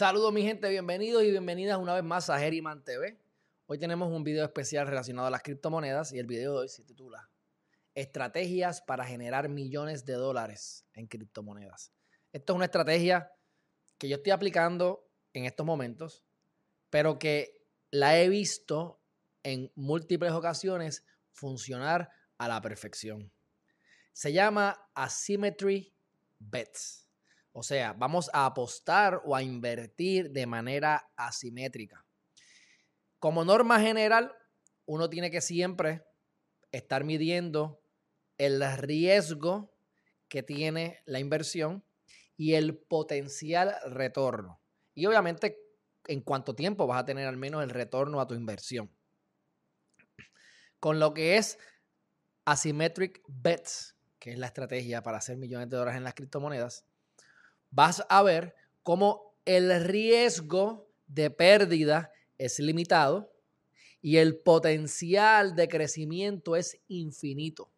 Saludos 0.00 0.32
mi 0.32 0.40
gente, 0.40 0.66
bienvenidos 0.70 1.22
y 1.24 1.30
bienvenidas 1.30 1.76
una 1.76 1.92
vez 1.92 2.02
más 2.02 2.30
a 2.30 2.38
Geriman 2.38 2.82
TV. 2.82 3.20
Hoy 3.66 3.78
tenemos 3.78 4.10
un 4.10 4.24
video 4.24 4.46
especial 4.46 4.86
relacionado 4.86 5.28
a 5.28 5.30
las 5.30 5.42
criptomonedas 5.42 6.14
y 6.14 6.18
el 6.18 6.24
video 6.24 6.54
de 6.54 6.58
hoy 6.60 6.68
se 6.70 6.82
titula 6.84 7.28
Estrategias 7.94 8.80
para 8.80 9.04
generar 9.04 9.50
millones 9.50 10.06
de 10.06 10.14
dólares 10.14 10.86
en 10.94 11.06
criptomonedas. 11.06 11.92
Esto 12.32 12.54
es 12.54 12.56
una 12.56 12.64
estrategia 12.64 13.30
que 13.98 14.08
yo 14.08 14.16
estoy 14.16 14.32
aplicando 14.32 15.06
en 15.34 15.44
estos 15.44 15.66
momentos, 15.66 16.24
pero 16.88 17.18
que 17.18 17.62
la 17.90 18.18
he 18.18 18.30
visto 18.30 19.02
en 19.42 19.70
múltiples 19.74 20.32
ocasiones 20.32 21.04
funcionar 21.30 22.10
a 22.38 22.48
la 22.48 22.62
perfección. 22.62 23.30
Se 24.14 24.32
llama 24.32 24.88
Asymmetry 24.94 25.92
Bets. 26.38 27.09
O 27.52 27.62
sea, 27.62 27.92
vamos 27.92 28.30
a 28.32 28.46
apostar 28.46 29.22
o 29.24 29.34
a 29.34 29.42
invertir 29.42 30.30
de 30.30 30.46
manera 30.46 31.10
asimétrica. 31.16 32.04
Como 33.18 33.44
norma 33.44 33.80
general, 33.80 34.32
uno 34.86 35.10
tiene 35.10 35.30
que 35.30 35.40
siempre 35.40 36.04
estar 36.72 37.04
midiendo 37.04 37.82
el 38.38 38.62
riesgo 38.78 39.74
que 40.28 40.42
tiene 40.42 41.00
la 41.04 41.18
inversión 41.18 41.84
y 42.36 42.54
el 42.54 42.78
potencial 42.78 43.76
retorno. 43.86 44.60
Y 44.94 45.06
obviamente, 45.06 45.58
en 46.06 46.22
cuánto 46.22 46.54
tiempo 46.54 46.86
vas 46.86 47.02
a 47.02 47.04
tener 47.04 47.26
al 47.26 47.36
menos 47.36 47.62
el 47.62 47.70
retorno 47.70 48.20
a 48.20 48.26
tu 48.26 48.34
inversión. 48.34 48.90
Con 50.78 50.98
lo 50.98 51.12
que 51.12 51.36
es 51.36 51.58
asymmetric 52.46 53.22
bets, 53.26 53.96
que 54.18 54.32
es 54.32 54.38
la 54.38 54.46
estrategia 54.46 55.02
para 55.02 55.18
hacer 55.18 55.36
millones 55.36 55.68
de 55.68 55.76
dólares 55.76 55.98
en 55.98 56.04
las 56.04 56.14
criptomonedas, 56.14 56.86
vas 57.70 58.04
a 58.08 58.22
ver 58.22 58.54
cómo 58.82 59.34
el 59.44 59.84
riesgo 59.84 60.90
de 61.06 61.30
pérdida 61.30 62.12
es 62.38 62.58
limitado 62.58 63.32
y 64.00 64.16
el 64.16 64.38
potencial 64.38 65.54
de 65.54 65.68
crecimiento 65.68 66.56
es 66.56 66.80
infinito. 66.88 67.70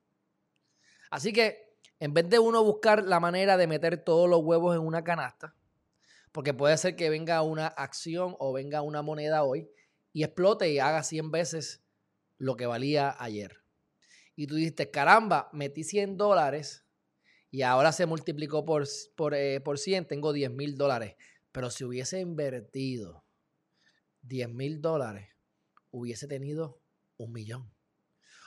Así 1.10 1.32
que 1.32 1.72
en 1.98 2.14
vez 2.14 2.28
de 2.28 2.38
uno 2.38 2.64
buscar 2.64 3.04
la 3.04 3.20
manera 3.20 3.56
de 3.56 3.66
meter 3.66 4.02
todos 4.02 4.28
los 4.28 4.40
huevos 4.42 4.74
en 4.74 4.82
una 4.82 5.04
canasta, 5.04 5.54
porque 6.32 6.54
puede 6.54 6.76
ser 6.76 6.96
que 6.96 7.10
venga 7.10 7.42
una 7.42 7.66
acción 7.66 8.34
o 8.38 8.52
venga 8.52 8.82
una 8.82 9.02
moneda 9.02 9.44
hoy 9.44 9.68
y 10.12 10.24
explote 10.24 10.70
y 10.70 10.78
haga 10.78 11.02
100 11.02 11.30
veces 11.30 11.82
lo 12.38 12.56
que 12.56 12.66
valía 12.66 13.14
ayer. 13.18 13.62
Y 14.34 14.46
tú 14.46 14.54
dijiste, 14.56 14.90
caramba, 14.90 15.48
metí 15.52 15.84
100 15.84 16.16
dólares 16.16 16.84
y 17.52 17.62
ahora 17.62 17.92
se 17.92 18.06
multiplicó 18.06 18.64
por, 18.64 18.88
por, 19.14 19.34
eh, 19.34 19.60
por 19.60 19.78
100, 19.78 20.06
tengo 20.06 20.32
10 20.32 20.50
mil 20.50 20.74
dólares. 20.76 21.16
Pero 21.52 21.68
si 21.70 21.84
hubiese 21.84 22.18
invertido 22.18 23.22
10 24.22 24.48
mil 24.48 24.80
dólares, 24.80 25.28
hubiese 25.90 26.26
tenido 26.26 26.80
un 27.18 27.30
millón. 27.34 27.70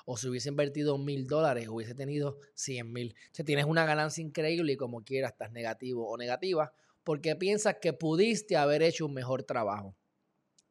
O 0.05 0.17
si 0.17 0.27
hubiese 0.27 0.49
invertido 0.49 0.97
mil 0.97 1.27
dólares, 1.27 1.67
hubiese 1.69 1.93
tenido 1.93 2.39
100 2.55 2.91
mil. 2.91 3.15
O 3.31 3.35
sea, 3.35 3.45
tienes 3.45 3.65
una 3.65 3.85
ganancia 3.85 4.23
increíble 4.23 4.73
y 4.73 4.75
como 4.75 5.03
quieras 5.03 5.33
estás 5.33 5.51
negativo 5.51 6.09
o 6.09 6.17
negativa 6.17 6.73
porque 7.03 7.35
piensas 7.35 7.75
que 7.79 7.93
pudiste 7.93 8.57
haber 8.57 8.81
hecho 8.81 9.05
un 9.05 9.13
mejor 9.13 9.43
trabajo. 9.43 9.95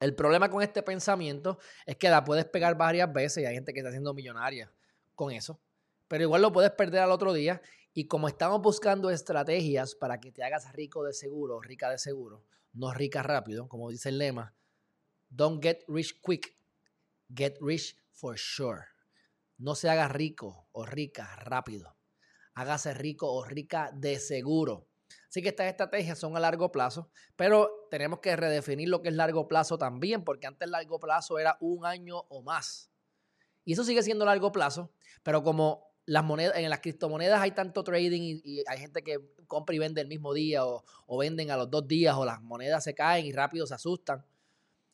El 0.00 0.16
problema 0.16 0.50
con 0.50 0.60
este 0.60 0.82
pensamiento 0.82 1.58
es 1.86 1.96
que 1.96 2.08
la 2.10 2.24
puedes 2.24 2.46
pegar 2.46 2.76
varias 2.76 3.12
veces 3.12 3.44
y 3.44 3.46
hay 3.46 3.54
gente 3.54 3.72
que 3.72 3.78
está 3.78 3.90
haciendo 3.90 4.12
millonaria 4.12 4.72
con 5.14 5.30
eso, 5.30 5.60
pero 6.08 6.24
igual 6.24 6.42
lo 6.42 6.52
puedes 6.52 6.72
perder 6.72 7.02
al 7.02 7.12
otro 7.12 7.32
día 7.32 7.62
y 7.94 8.08
como 8.08 8.26
estamos 8.26 8.60
buscando 8.60 9.08
estrategias 9.08 9.94
para 9.94 10.18
que 10.18 10.32
te 10.32 10.42
hagas 10.42 10.72
rico 10.72 11.04
de 11.04 11.12
seguro, 11.12 11.60
rica 11.60 11.88
de 11.88 11.98
seguro, 11.98 12.44
no 12.72 12.92
rica 12.92 13.22
rápido, 13.22 13.68
como 13.68 13.88
dice 13.88 14.08
el 14.08 14.18
lema, 14.18 14.52
don't 15.30 15.62
get 15.62 15.84
rich 15.86 16.20
quick, 16.20 16.56
get 17.32 17.56
rich 17.60 17.96
for 18.12 18.36
sure. 18.36 18.82
No 19.58 19.76
se 19.76 19.88
haga 19.88 20.08
rico 20.08 20.68
o 20.72 20.84
rica 20.84 21.36
rápido. 21.36 21.96
Hágase 22.54 22.94
rico 22.94 23.32
o 23.32 23.44
rica 23.44 23.92
de 23.94 24.18
seguro. 24.18 24.88
Así 25.28 25.40
que 25.40 25.50
estas 25.50 25.68
estrategias 25.68 26.18
son 26.18 26.36
a 26.36 26.40
largo 26.40 26.72
plazo, 26.72 27.10
pero 27.36 27.86
tenemos 27.90 28.18
que 28.18 28.34
redefinir 28.34 28.88
lo 28.88 29.02
que 29.02 29.10
es 29.10 29.14
largo 29.14 29.46
plazo 29.46 29.78
también, 29.78 30.24
porque 30.24 30.48
antes 30.48 30.68
largo 30.68 30.98
plazo 30.98 31.38
era 31.38 31.56
un 31.60 31.86
año 31.86 32.18
o 32.28 32.42
más. 32.42 32.90
Y 33.64 33.74
eso 33.74 33.84
sigue 33.84 34.02
siendo 34.02 34.24
largo 34.24 34.50
plazo, 34.50 34.92
pero 35.22 35.44
como 35.44 35.93
las 36.06 36.24
monedas, 36.24 36.56
en 36.56 36.68
las 36.68 36.80
criptomonedas 36.80 37.40
hay 37.40 37.52
tanto 37.52 37.82
trading 37.82 38.40
y, 38.44 38.62
hay 38.66 38.78
gente 38.78 39.02
que 39.02 39.18
compra 39.46 39.74
y 39.74 39.78
vende 39.78 40.00
el 40.00 40.08
mismo 40.08 40.34
día 40.34 40.64
o, 40.66 40.84
venden 41.18 41.50
a 41.50 41.56
los 41.56 41.70
dos 41.70 41.86
días 41.86 42.14
o 42.16 42.24
las 42.24 42.42
monedas 42.42 42.84
se 42.84 42.94
caen 42.94 43.26
y 43.26 43.32
rápido 43.32 43.66
se 43.66 43.74
asustan. 43.74 44.24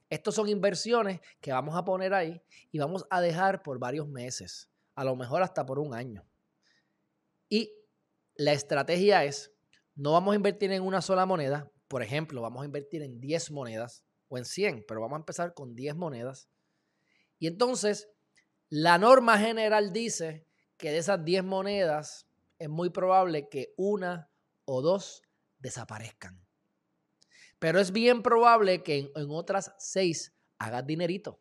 Estos 0.09 0.34
son 0.34 0.48
inversiones 0.48 1.21
que 1.41 1.53
vamos 1.53 1.76
a 1.76 1.84
poner 1.84 2.15
ahí 2.15 2.41
y 2.72 2.78
vamos 2.78 3.06
a 3.10 3.21
dejar 3.21 3.62
por 3.62 3.78
varios 3.78 4.09
meses, 4.09 4.69
a 4.94 5.04
lo 5.04 5.15
mejor 5.16 5.43
hasta 5.43 5.65
por 5.65 5.78
un 5.78 5.94
año. 5.94 6.25
Y 7.48 7.72
la 8.34 8.53
estrategia 8.53 9.25
es, 9.25 9.53
no 9.94 10.12
vamos 10.12 10.32
a 10.32 10.37
invertir 10.37 10.72
en 10.72 10.82
una 10.82 11.00
sola 11.00 11.27
moneda, 11.27 11.71
por 11.88 12.03
ejemplo, 12.03 12.41
vamos 12.41 12.62
a 12.62 12.66
invertir 12.66 13.03
en 13.03 13.21
10 13.21 13.50
monedas 13.50 14.04
o 14.28 14.38
en 14.38 14.44
100, 14.44 14.84
pero 14.87 15.00
vamos 15.00 15.16
a 15.16 15.21
empezar 15.21 15.54
con 15.54 15.75
10 15.75 15.97
monedas. 15.97 16.48
Y 17.41 17.48
entonces, 17.48 18.09
la 18.69 18.97
norma 18.98 19.38
general 19.38 19.92
dice 19.92 20.47
que 20.80 20.91
de 20.91 20.98
esas 20.98 21.24
10 21.24 21.44
monedas 21.44 22.26
es 22.58 22.68
muy 22.68 22.91
probable 22.91 23.48
que 23.48 23.74
una 23.76 24.30
o 24.64 24.82
dos 24.82 25.22
desaparezcan. 25.58 26.44
Pero 27.58 27.78
es 27.78 27.92
bien 27.92 28.22
probable 28.22 28.82
que 28.82 29.12
en, 29.14 29.30
otras 29.30 29.74
6 29.78 30.34
hagas 30.58 30.86
dinerito. 30.86 31.41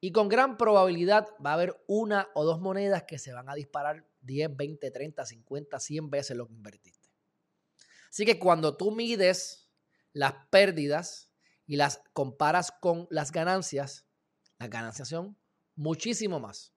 Y 0.00 0.12
con 0.12 0.28
gran 0.28 0.56
probabilidad 0.56 1.28
va 1.44 1.50
a 1.50 1.54
haber 1.54 1.82
una 1.86 2.28
o 2.34 2.44
dos 2.44 2.60
monedas 2.60 3.04
que 3.04 3.18
se 3.18 3.32
van 3.32 3.48
a 3.48 3.54
disparar 3.54 4.06
10, 4.20 4.56
20, 4.56 4.90
30, 4.90 5.26
50, 5.26 5.80
100 5.80 6.10
veces 6.10 6.36
lo 6.36 6.46
que 6.46 6.54
invertiste. 6.54 7.08
Así 8.10 8.24
que 8.24 8.38
cuando 8.38 8.76
tú 8.76 8.90
mides 8.90 9.70
las 10.12 10.34
pérdidas 10.50 11.30
y 11.66 11.76
las 11.76 12.02
comparas 12.12 12.72
con 12.72 13.06
las 13.10 13.32
ganancias, 13.32 14.06
las 14.58 14.70
ganancias 14.70 15.08
son 15.08 15.38
muchísimo 15.76 16.40
más. 16.40 16.74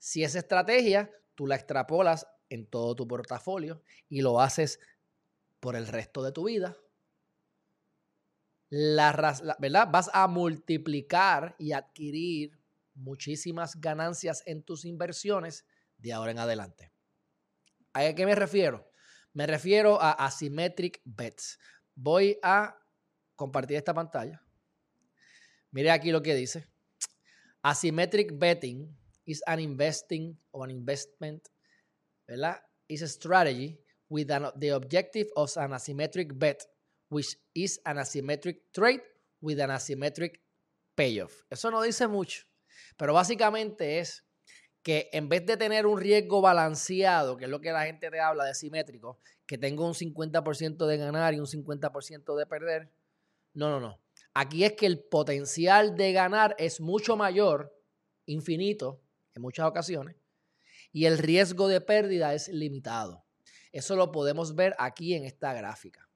Si 0.00 0.24
esa 0.24 0.38
estrategia 0.38 1.10
tú 1.34 1.46
la 1.46 1.56
extrapolas 1.56 2.26
en 2.48 2.66
todo 2.66 2.96
tu 2.96 3.06
portafolio 3.06 3.82
y 4.08 4.22
lo 4.22 4.40
haces 4.40 4.80
por 5.60 5.76
el 5.76 5.86
resto 5.86 6.22
de 6.22 6.32
tu 6.32 6.44
vida, 6.44 6.74
la, 8.70 9.56
¿verdad? 9.58 9.88
vas 9.92 10.10
a 10.14 10.26
multiplicar 10.26 11.54
y 11.58 11.72
adquirir 11.72 12.58
muchísimas 12.94 13.78
ganancias 13.78 14.42
en 14.46 14.62
tus 14.62 14.86
inversiones 14.86 15.66
de 15.98 16.14
ahora 16.14 16.30
en 16.30 16.38
adelante. 16.38 16.90
¿A 17.92 18.14
qué 18.14 18.24
me 18.24 18.34
refiero? 18.34 18.90
Me 19.34 19.46
refiero 19.46 20.00
a 20.00 20.12
asymmetric 20.12 21.02
bets. 21.04 21.58
Voy 21.94 22.38
a 22.42 22.74
compartir 23.36 23.76
esta 23.76 23.92
pantalla. 23.92 24.42
Mire 25.72 25.90
aquí 25.90 26.10
lo 26.10 26.22
que 26.22 26.34
dice. 26.34 26.66
Asymmetric 27.60 28.38
betting 28.38 28.96
is 29.30 29.42
an 29.46 29.60
investing 29.60 30.36
or 30.50 30.64
an 30.64 30.70
investment, 30.70 31.48
¿verdad? 32.26 32.56
Is 32.88 33.02
a 33.02 33.08
strategy 33.08 33.78
with 34.08 34.30
an, 34.30 34.46
the 34.56 34.70
objective 34.70 35.28
of 35.36 35.56
an 35.56 35.70
asymmetric 35.70 36.36
bet, 36.36 36.66
which 37.08 37.36
is 37.54 37.80
an 37.86 37.98
asymmetric 37.98 38.56
trade 38.74 39.02
with 39.40 39.60
an 39.60 39.70
asymmetric 39.70 40.40
payoff. 40.96 41.44
Eso 41.48 41.70
no 41.70 41.82
dice 41.82 42.08
mucho, 42.08 42.42
pero 42.96 43.14
básicamente 43.14 44.00
es 44.00 44.24
que 44.82 45.08
en 45.12 45.28
vez 45.28 45.46
de 45.46 45.56
tener 45.56 45.86
un 45.86 46.00
riesgo 46.00 46.40
balanceado, 46.40 47.36
que 47.36 47.44
es 47.44 47.50
lo 47.50 47.60
que 47.60 47.70
la 47.70 47.84
gente 47.84 48.10
te 48.10 48.18
habla 48.18 48.46
de 48.46 48.54
simétrico, 48.54 49.18
que 49.46 49.58
tengo 49.58 49.86
un 49.86 49.94
50% 49.94 50.86
de 50.86 50.96
ganar 50.96 51.34
y 51.34 51.38
un 51.38 51.46
50% 51.46 52.36
de 52.36 52.46
perder, 52.46 52.90
no, 53.54 53.68
no, 53.68 53.78
no. 53.78 54.00
Aquí 54.34 54.64
es 54.64 54.72
que 54.72 54.86
el 54.86 55.00
potencial 55.00 55.96
de 55.96 56.12
ganar 56.12 56.56
es 56.58 56.80
mucho 56.80 57.16
mayor, 57.16 57.76
infinito, 58.26 59.00
en 59.34 59.42
muchas 59.42 59.66
ocasiones, 59.66 60.16
y 60.92 61.04
el 61.04 61.18
riesgo 61.18 61.68
de 61.68 61.80
pérdida 61.80 62.34
es 62.34 62.48
limitado. 62.48 63.24
Eso 63.72 63.96
lo 63.96 64.10
podemos 64.10 64.54
ver 64.54 64.74
aquí 64.78 65.14
en 65.14 65.24
esta 65.24 65.52
gráfica. 65.52 66.08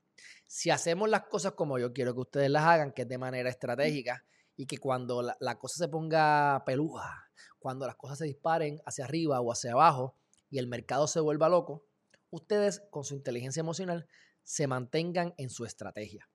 Si 0.46 0.70
hacemos 0.70 1.08
las 1.08 1.25
cosas 1.25 1.52
como 1.52 1.78
yo 1.78 1.93
quiero 1.93 2.14
que 2.14 2.20
ustedes 2.20 2.50
las 2.50 2.64
hagan, 2.64 2.93
que 2.93 3.02
es 3.02 3.08
de 3.08 3.19
manera 3.19 3.49
estratégica, 3.49 4.25
y 4.56 4.66
que 4.66 4.78
cuando 4.78 5.22
la, 5.22 5.58
cosa 5.58 5.78
se 5.78 5.88
ponga 5.88 6.62
peluja, 6.64 7.31
cuando 7.58 7.87
las 7.87 7.96
cosas 7.96 8.19
se 8.19 8.25
disparen 8.25 8.81
hacia 8.87 9.05
arriba 9.05 9.40
o 9.40 9.50
hacia 9.50 9.72
abajo 9.72 10.17
y 10.50 10.58
el 10.58 10.67
mercado 10.67 11.06
se 11.06 11.20
vuelva 11.20 11.49
loco, 11.49 11.84
ustedes 12.31 12.82
con 12.90 13.05
su 13.05 13.14
inteligencia 13.14 13.60
emocional 13.60 14.06
se 14.43 14.67
mantengan 14.67 15.34
en 15.38 15.50
su 15.50 15.64
estrategia. 15.64 16.28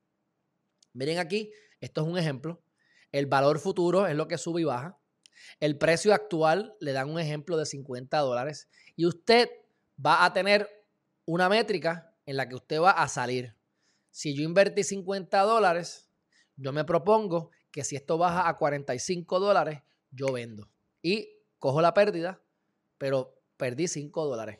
Miren 0.93 1.19
aquí, 1.19 1.51
esto 1.79 2.01
es 2.01 2.07
un 2.07 2.17
ejemplo. 2.17 2.61
El 3.11 3.27
valor 3.27 3.59
futuro 3.59 4.07
es 4.07 4.15
lo 4.15 4.27
que 4.27 4.37
sube 4.37 4.61
y 4.61 4.65
baja. 4.65 4.99
El 5.59 5.77
precio 5.77 6.13
actual 6.13 6.75
le 6.79 6.93
dan 6.93 7.09
un 7.09 7.19
ejemplo 7.19 7.57
de 7.57 7.65
50 7.65 8.17
dólares 8.19 8.69
y 8.95 9.05
usted 9.05 9.49
va 10.03 10.25
a 10.25 10.33
tener 10.33 10.69
una 11.25 11.49
métrica 11.49 12.13
en 12.25 12.37
la 12.37 12.47
que 12.47 12.55
usted 12.55 12.79
va 12.81 12.91
a 12.91 13.07
salir. 13.07 13.55
si 14.11 14.35
yo 14.35 14.43
invertí 14.43 14.83
50 14.83 15.39
dólares, 15.41 16.09
yo 16.55 16.73
me 16.73 16.83
propongo 16.83 17.51
que 17.71 17.83
si 17.83 17.95
esto 17.95 18.17
baja 18.17 18.49
a 18.49 18.57
45 18.57 19.39
dólares, 19.39 19.81
yo 20.11 20.31
vendo. 20.31 20.69
Y 21.01 21.29
cojo 21.57 21.81
la 21.81 21.93
pérdida, 21.93 22.41
pero 22.97 23.39
perdí 23.57 23.87
5 23.87 24.25
dólares. 24.25 24.59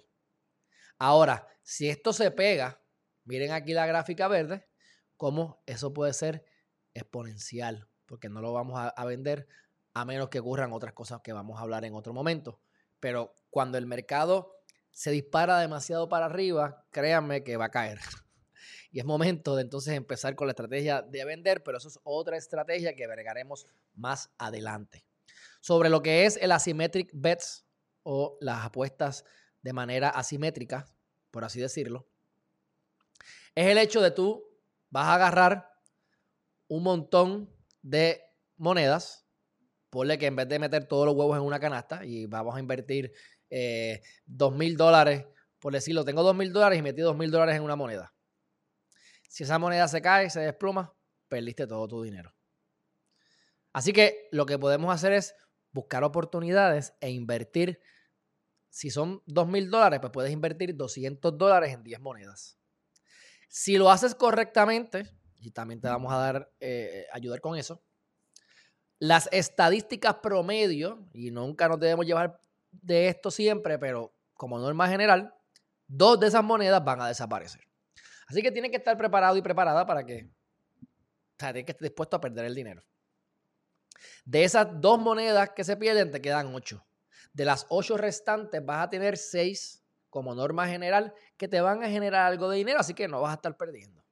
Ahora, 0.98 1.48
si 1.64 1.90
esto 1.90 2.14
se 2.14 2.32
pega, 2.32 2.82
miren 3.26 3.52
aquí 3.52 3.74
la 3.74 3.86
gráfica 3.86 4.28
verde, 4.28 4.68
cómo 5.18 5.62
eso 5.66 5.94
puede 5.94 6.14
ser 6.14 6.46
exponencial, 6.94 7.88
porque 8.06 8.30
no 8.30 8.42
lo 8.42 8.54
vamos 8.54 8.80
a, 8.80 8.90
a 8.90 9.06
vender 9.06 9.48
a 9.94 10.06
menos 10.06 10.30
que 10.30 10.40
ocurran 10.40 10.74
otras 10.74 10.94
cosas 10.94 11.22
que 11.22 11.34
vamos 11.34 11.60
a 11.60 11.62
hablar 11.62 11.86
en 11.86 11.94
otro 11.94 12.14
momento. 12.14 12.60
Pero 13.00 13.34
cuando 13.50 13.78
el 13.78 13.86
mercado 13.86 14.60
se 14.92 15.12
dispara 15.12 15.60
demasiado 15.60 16.10
para 16.10 16.26
arriba, 16.26 16.86
créanme 16.92 17.44
que 17.44 17.58
va 17.58 17.66
a 17.66 17.72
caer. 17.72 18.00
Y 18.92 18.98
es 18.98 19.06
momento 19.06 19.56
de 19.56 19.62
entonces 19.62 19.94
empezar 19.94 20.36
con 20.36 20.48
la 20.48 20.54
estrategia 20.54 21.04
de 21.04 21.24
vender, 21.24 21.62
pero 21.64 21.78
eso 21.78 21.90
es 21.90 22.00
otra 22.04 22.38
estrategia 22.38 22.96
que 22.96 23.06
vergaremos 23.06 23.68
más 23.94 24.32
adelante. 24.40 25.06
Sobre 25.62 25.90
lo 25.90 26.02
que 26.02 26.26
es 26.26 26.38
el 26.38 26.52
asymmetric 26.52 27.12
bets 27.14 27.68
o 28.02 28.36
las 28.42 28.66
apuestas 28.66 29.26
de 29.62 29.74
manera 29.74 30.10
asimétrica, 30.10 30.88
por 31.30 31.44
así 31.44 31.60
decirlo, 31.60 32.08
es 33.54 33.68
el 33.68 33.78
hecho 33.78 34.02
de 34.02 34.10
tú 34.10 34.44
vas 34.90 35.06
a 35.06 35.16
agarrar 35.16 35.72
un 36.68 36.84
montón 36.84 37.54
de 37.82 38.24
monedas, 38.58 39.28
ponle 39.90 40.18
que 40.18 40.28
en 40.28 40.36
vez 40.36 40.48
de 40.48 40.60
meter 40.60 40.86
todos 40.86 41.06
los 41.06 41.16
huevos 41.16 41.38
en 41.38 41.44
una 41.44 41.60
canasta 41.60 42.06
y 42.06 42.26
vamos 42.26 42.56
a 42.56 42.60
invertir 42.60 43.12
eh, 43.50 44.02
dos 44.26 44.56
mil 44.56 44.78
dólares, 44.78 45.26
por 45.60 45.74
decirlo, 45.74 46.06
tengo 46.06 46.24
dos 46.24 46.36
mil 46.36 46.54
dólares 46.54 46.80
y 46.80 46.82
metí 46.82 47.02
dos 47.02 47.18
mil 47.18 47.32
dólares 47.32 47.56
en 47.56 47.64
una 47.64 47.76
moneda. 47.76 48.14
Si 49.28 49.44
esa 49.44 49.60
moneda 49.60 49.88
se 49.88 50.02
cae, 50.02 50.30
se 50.30 50.40
desploma, 50.42 50.94
perdiste 51.28 51.68
todo 51.68 51.88
tu 51.88 52.02
dinero. 52.02 52.34
Así 53.74 53.94
que 53.94 54.28
lo 54.32 54.46
que 54.46 54.58
podemos 54.58 54.94
hacer 54.94 55.14
es 55.14 55.36
buscar 55.72 56.04
oportunidades 56.04 56.94
e 57.02 57.12
invertir. 57.12 57.80
Si 58.70 58.90
son 58.90 59.22
dos 59.26 59.48
mil 59.48 59.70
dólares, 59.70 60.00
pues 60.00 60.12
puedes 60.12 60.32
invertir 60.32 60.76
200 60.76 61.38
dólares 61.38 61.74
en 61.74 61.84
10 61.84 62.00
monedas. 62.00 62.58
Si 63.48 63.78
lo 63.78 63.90
haces 63.90 64.14
correctamente, 64.14 65.10
y 65.40 65.52
también 65.52 65.82
te 65.82 65.88
vamos 65.88 66.12
a 66.14 66.18
dar, 66.18 66.52
eh, 66.60 67.08
ayudar 67.12 67.42
con 67.42 67.58
eso, 67.58 67.84
las 69.00 69.30
estadísticas 69.32 70.16
promedio, 70.16 71.00
y 71.14 71.32
nunca 71.32 71.68
nos 71.68 71.80
debemos 71.80 72.06
llevar 72.06 72.40
de 72.72 73.08
esto 73.08 73.32
siempre, 73.32 73.80
pero 73.80 74.14
como 74.34 74.60
norma 74.60 74.88
general, 74.88 75.34
dos 75.88 76.20
de 76.20 76.28
esas 76.28 76.44
monedas 76.44 76.84
van 76.84 77.02
a 77.02 77.08
desaparecer. 77.08 77.62
Así 78.28 78.42
que 78.42 78.52
tienes 78.52 78.72
que 78.72 78.78
estar 78.78 78.98
preparado 78.98 79.38
y 79.38 79.42
preparada 79.42 79.86
para 79.86 80.06
que, 80.06 80.30
o 80.30 81.54
que 81.54 81.60
estar 81.60 81.80
dispuesto 81.80 82.18
a 82.18 82.22
perder 82.22 82.46
el 82.46 82.56
dinero. 82.56 82.84
De 84.26 84.44
esas 84.44 84.68
dos 84.80 85.00
monedas 85.00 85.50
que 85.56 85.64
se 85.64 85.78
pierden, 85.78 86.12
te 86.12 86.22
quedan 86.22 86.54
ocho. 86.54 86.86
De 87.34 87.46
las 87.46 87.66
ocho 87.70 87.98
restantes, 87.98 88.64
vas 88.64 88.86
a 88.86 88.90
tener 88.90 89.18
seis 89.18 89.84
como 90.10 90.36
norma 90.36 90.68
general 90.68 91.14
que 91.38 91.48
te 91.48 91.62
van 91.62 91.84
a 91.84 91.90
generar 91.90 92.26
algo 92.26 92.50
de 92.50 92.58
dinero, 92.58 92.80
así 92.80 92.94
que 92.94 93.08
no 93.08 93.22
vas 93.22 93.32
a 93.32 93.36
estar 93.36 93.56
perdiendo. 93.58 94.04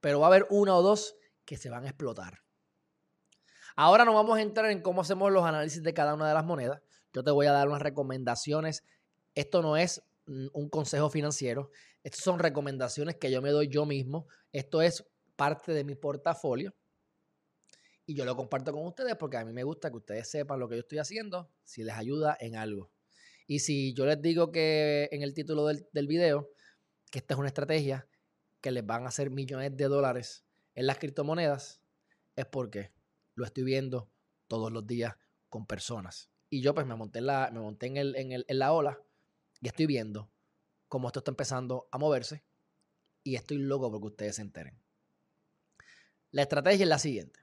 Pero 0.00 0.20
va 0.20 0.26
a 0.26 0.28
haber 0.28 0.46
una 0.50 0.76
o 0.76 0.82
dos 0.82 1.16
que 1.44 1.56
se 1.56 1.68
van 1.68 1.84
a 1.84 1.88
explotar. 1.88 2.43
Ahora 3.76 4.04
no 4.04 4.14
vamos 4.14 4.38
a 4.38 4.42
entrar 4.42 4.70
en 4.70 4.82
cómo 4.82 5.00
hacemos 5.00 5.32
los 5.32 5.44
análisis 5.44 5.82
de 5.82 5.94
cada 5.94 6.14
una 6.14 6.28
de 6.28 6.34
las 6.34 6.44
monedas. 6.44 6.80
Yo 7.12 7.24
te 7.24 7.32
voy 7.32 7.46
a 7.46 7.52
dar 7.52 7.68
unas 7.68 7.82
recomendaciones. 7.82 8.84
Esto 9.34 9.62
no 9.62 9.76
es 9.76 10.02
un 10.26 10.68
consejo 10.68 11.10
financiero. 11.10 11.70
Estas 12.04 12.22
son 12.22 12.38
recomendaciones 12.38 13.16
que 13.16 13.30
yo 13.30 13.42
me 13.42 13.50
doy 13.50 13.68
yo 13.68 13.84
mismo. 13.84 14.28
Esto 14.52 14.80
es 14.80 15.04
parte 15.34 15.72
de 15.72 15.82
mi 15.82 15.96
portafolio. 15.96 16.74
Y 18.06 18.14
yo 18.14 18.24
lo 18.24 18.36
comparto 18.36 18.72
con 18.72 18.86
ustedes 18.86 19.16
porque 19.16 19.38
a 19.38 19.44
mí 19.44 19.52
me 19.52 19.64
gusta 19.64 19.90
que 19.90 19.96
ustedes 19.96 20.28
sepan 20.28 20.60
lo 20.60 20.68
que 20.68 20.76
yo 20.76 20.80
estoy 20.80 20.98
haciendo, 20.98 21.50
si 21.64 21.82
les 21.82 21.94
ayuda 21.94 22.36
en 22.38 22.54
algo. 22.54 22.90
Y 23.46 23.60
si 23.60 23.92
yo 23.94 24.06
les 24.06 24.20
digo 24.20 24.52
que 24.52 25.08
en 25.10 25.22
el 25.22 25.34
título 25.34 25.66
del, 25.66 25.88
del 25.92 26.06
video, 26.06 26.50
que 27.10 27.18
esta 27.18 27.34
es 27.34 27.40
una 27.40 27.48
estrategia 27.48 28.06
que 28.60 28.70
les 28.70 28.86
van 28.86 29.04
a 29.04 29.08
hacer 29.08 29.30
millones 29.30 29.76
de 29.76 29.84
dólares 29.84 30.44
en 30.74 30.86
las 30.86 30.98
criptomonedas, 30.98 31.80
es 32.36 32.46
porque 32.46 32.92
lo 33.34 33.44
estoy 33.44 33.64
viendo 33.64 34.10
todos 34.46 34.72
los 34.72 34.86
días 34.86 35.16
con 35.48 35.66
personas. 35.66 36.30
Y 36.50 36.62
yo 36.62 36.74
pues 36.74 36.86
me 36.86 36.94
monté 36.94 37.18
en 37.20 37.26
la, 37.26 37.50
me 37.52 37.60
monté 37.60 37.86
en, 37.86 37.96
el, 37.96 38.16
en, 38.16 38.32
el, 38.32 38.44
en 38.48 38.58
la 38.58 38.72
ola 38.72 39.00
y 39.60 39.68
estoy 39.68 39.86
viendo 39.86 40.30
cómo 40.88 41.08
esto 41.08 41.20
está 41.20 41.30
empezando 41.30 41.88
a 41.90 41.98
moverse 41.98 42.44
y 43.22 43.36
estoy 43.36 43.58
loco 43.58 43.90
porque 43.90 44.06
ustedes 44.06 44.36
se 44.36 44.42
enteren. 44.42 44.80
La 46.30 46.42
estrategia 46.42 46.82
es 46.84 46.88
la 46.88 46.98
siguiente. 46.98 47.40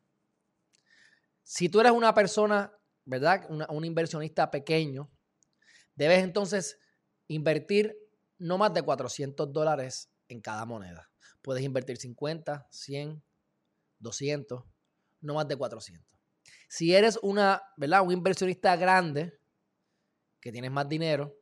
Si 1.44 1.70
tú 1.70 1.80
eres 1.80 1.92
una 1.92 2.14
persona, 2.14 2.72
¿verdad? 3.06 3.46
un 3.50 3.84
inversionista 3.84 4.52
pequeño, 4.52 5.12
debes 5.96 6.24
entonces 6.24 6.80
invertir 7.28 7.98
no 8.38 8.58
más 8.58 8.74
de 8.74 8.82
400 8.82 9.52
dólares 9.52 10.12
en 10.28 10.42
cada 10.42 10.66
moneda. 10.66 11.10
Puedes 11.42 11.64
invertir 11.64 11.98
50, 11.98 12.68
100, 12.70 13.24
200, 14.00 14.64
no 15.22 15.36
más 15.36 15.48
de 15.48 15.56
400. 15.56 16.20
Si 16.68 16.94
eres 16.96 17.20
una, 17.22 17.62
¿verdad? 17.78 18.02
Un 18.02 18.12
inversionista 18.12 18.76
grande, 18.76 19.38
que 20.40 20.52
tienes 20.52 20.72
más 20.72 20.90
dinero, 20.90 21.38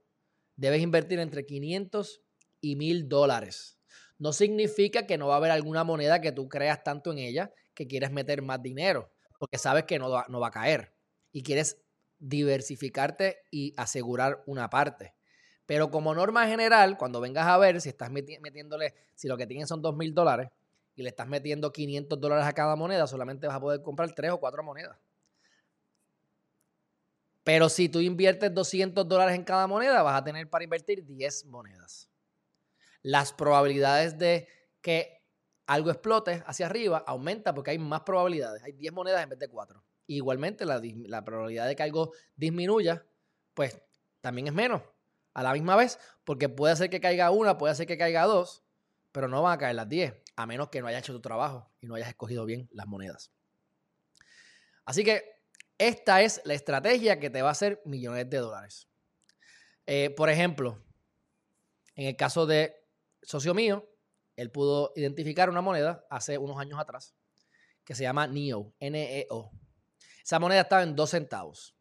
debes 0.55 0.81
invertir 0.81 1.19
entre 1.19 1.45
500 1.45 2.21
y 2.61 2.75
1000 2.75 3.07
dólares. 3.07 3.79
No 4.17 4.33
significa 4.33 5.07
que 5.07 5.17
no 5.17 5.27
va 5.27 5.35
a 5.35 5.37
haber 5.37 5.51
alguna 5.51 5.83
moneda 5.83 6.19
que 6.19 6.31
tú 6.31 6.49
creas 6.49 6.83
tanto 6.83 7.11
en 7.11 7.19
ella 7.19 7.53
que 7.73 7.87
quieres 7.87 8.11
meter 8.11 8.41
más 8.41 8.61
dinero, 8.61 9.11
porque 9.39 9.57
sabes 9.57 9.85
que 9.85 9.97
no 9.97 10.09
va, 10.09 10.25
no 10.27 10.39
va 10.39 10.47
a 10.47 10.51
caer 10.51 10.93
y 11.31 11.43
quieres 11.43 11.81
diversificarte 12.17 13.43
y 13.49 13.73
asegurar 13.77 14.43
una 14.45 14.69
parte. 14.69 15.15
Pero 15.65 15.89
como 15.91 16.13
norma 16.13 16.47
general, 16.47 16.97
cuando 16.97 17.21
vengas 17.21 17.47
a 17.47 17.57
ver 17.57 17.79
si 17.79 17.89
estás 17.89 18.09
metiéndole, 18.11 18.95
si 19.15 19.27
lo 19.27 19.37
que 19.37 19.47
tienes 19.47 19.69
son 19.69 19.81
2 19.81 19.95
mil 19.95 20.13
dólares 20.13 20.49
y 20.99 21.03
le 21.03 21.09
estás 21.09 21.29
metiendo 21.29 21.71
500 21.71 22.19
dólares 22.19 22.45
a 22.45 22.51
cada 22.51 22.75
moneda, 22.75 23.07
solamente 23.07 23.47
vas 23.47 23.55
a 23.55 23.61
poder 23.61 23.81
comprar 23.81 24.13
3 24.13 24.31
o 24.31 24.37
4 24.37 24.63
monedas. 24.63 24.97
Pero 27.45 27.69
si 27.69 27.87
tú 27.87 28.01
inviertes 28.01 28.53
200 28.53 29.07
dólares 29.07 29.33
en 29.35 29.45
cada 29.45 29.65
moneda, 29.65 30.03
vas 30.03 30.19
a 30.19 30.23
tener 30.25 30.49
para 30.49 30.65
invertir 30.65 31.05
10 31.05 31.45
monedas. 31.45 32.09
Las 33.01 33.31
probabilidades 33.31 34.17
de 34.17 34.49
que 34.81 35.23
algo 35.67 35.89
explote 35.89 36.43
hacia 36.45 36.65
arriba 36.65 37.01
aumenta 37.07 37.53
porque 37.53 37.71
hay 37.71 37.79
más 37.79 38.01
probabilidades. 38.01 38.61
Hay 38.63 38.73
10 38.73 38.91
monedas 38.91 39.23
en 39.23 39.29
vez 39.29 39.39
de 39.39 39.47
4. 39.47 39.81
Igualmente, 40.07 40.65
la, 40.65 40.81
la 40.83 41.23
probabilidad 41.23 41.65
de 41.65 41.77
que 41.77 41.83
algo 41.83 42.11
disminuya, 42.35 43.05
pues 43.53 43.81
también 44.19 44.47
es 44.47 44.53
menos 44.53 44.81
a 45.33 45.43
la 45.43 45.53
misma 45.53 45.77
vez, 45.77 45.97
porque 46.25 46.49
puede 46.49 46.75
ser 46.75 46.89
que 46.89 46.99
caiga 46.99 47.31
una, 47.31 47.57
puede 47.57 47.73
ser 47.73 47.87
que 47.87 47.97
caiga 47.97 48.25
dos, 48.25 48.65
pero 49.11 49.27
no 49.27 49.41
van 49.41 49.53
a 49.53 49.57
caer 49.57 49.75
las 49.75 49.89
10, 49.89 50.13
a 50.39 50.45
menos 50.45 50.69
que 50.69 50.79
no 50.79 50.87
hayas 50.87 51.01
hecho 51.01 51.11
tu 51.11 51.19
trabajo 51.19 51.69
y 51.81 51.87
no 51.87 51.95
hayas 51.95 52.07
escogido 52.07 52.45
bien 52.45 52.69
las 52.71 52.87
monedas. 52.87 53.29
Así 54.85 55.03
que 55.03 55.21
esta 55.77 56.21
es 56.21 56.41
la 56.45 56.53
estrategia 56.53 57.19
que 57.19 57.29
te 57.29 57.41
va 57.41 57.49
a 57.49 57.51
hacer 57.51 57.81
millones 57.83 58.29
de 58.29 58.37
dólares. 58.37 58.87
Eh, 59.85 60.11
por 60.11 60.29
ejemplo, 60.29 60.81
en 61.95 62.07
el 62.07 62.15
caso 62.15 62.45
de 62.45 62.73
socio 63.21 63.53
mío, 63.53 63.85
él 64.37 64.49
pudo 64.49 64.93
identificar 64.95 65.49
una 65.49 65.59
moneda 65.59 66.05
hace 66.09 66.37
unos 66.37 66.57
años 66.57 66.79
atrás 66.79 67.13
que 67.83 67.93
se 67.93 68.03
llama 68.03 68.25
NEO, 68.25 68.73
N-E-O. 68.79 69.51
Esa 70.23 70.39
moneda 70.39 70.61
estaba 70.61 70.83
en 70.83 70.95
2 70.95 71.09
centavos. 71.09 71.75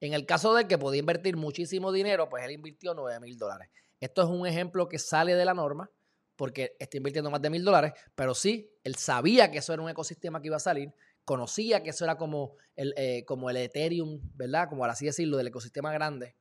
En 0.00 0.12
el 0.12 0.26
caso 0.26 0.52
de 0.52 0.68
que 0.68 0.76
podía 0.76 1.00
invertir 1.00 1.38
muchísimo 1.38 1.92
dinero, 1.92 2.28
pues 2.28 2.44
él 2.44 2.50
invirtió 2.50 2.92
9 2.92 3.20
mil 3.20 3.38
dólares. 3.38 3.70
Esto 4.00 4.20
es 4.20 4.28
un 4.28 4.46
ejemplo 4.46 4.86
que 4.86 4.98
sale 4.98 5.34
de 5.34 5.46
la 5.46 5.54
norma 5.54 5.90
porque 6.36 6.76
está 6.78 6.96
invirtiendo 6.98 7.30
más 7.30 7.42
de 7.42 7.50
mil 7.50 7.64
dólares, 7.64 7.92
pero 8.14 8.34
sí, 8.34 8.70
él 8.84 8.94
sabía 8.94 9.50
que 9.50 9.58
eso 9.58 9.72
era 9.72 9.82
un 9.82 9.88
ecosistema 9.88 10.40
que 10.40 10.48
iba 10.48 10.56
a 10.56 10.60
salir, 10.60 10.92
conocía 11.24 11.82
que 11.82 11.90
eso 11.90 12.04
era 12.04 12.16
como 12.16 12.56
el, 12.76 12.94
eh, 12.96 13.24
como 13.24 13.50
el 13.50 13.56
Ethereum, 13.56 14.20
¿verdad? 14.34 14.68
Como 14.68 14.84
así 14.84 15.06
decirlo, 15.06 15.36
del 15.36 15.48
ecosistema 15.48 15.92
grande 15.92 16.36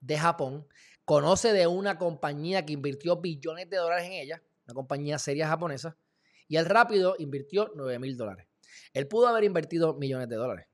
de 0.00 0.18
Japón. 0.18 0.66
Conoce 1.04 1.52
de 1.52 1.66
una 1.66 1.98
compañía 1.98 2.66
que 2.66 2.72
invirtió 2.72 3.20
billones 3.20 3.70
de 3.70 3.76
dólares 3.76 4.06
en 4.06 4.12
ella, 4.12 4.42
una 4.66 4.74
compañía 4.74 5.18
seria 5.18 5.48
japonesa, 5.48 5.96
y 6.48 6.56
él 6.56 6.66
rápido 6.66 7.14
invirtió 7.18 7.72
9 7.76 7.98
mil 7.98 8.16
dólares. 8.16 8.46
Él 8.92 9.06
pudo 9.06 9.28
haber 9.28 9.44
invertido 9.44 9.94
millones 9.94 10.28
de 10.28 10.36
dólares, 10.36 10.66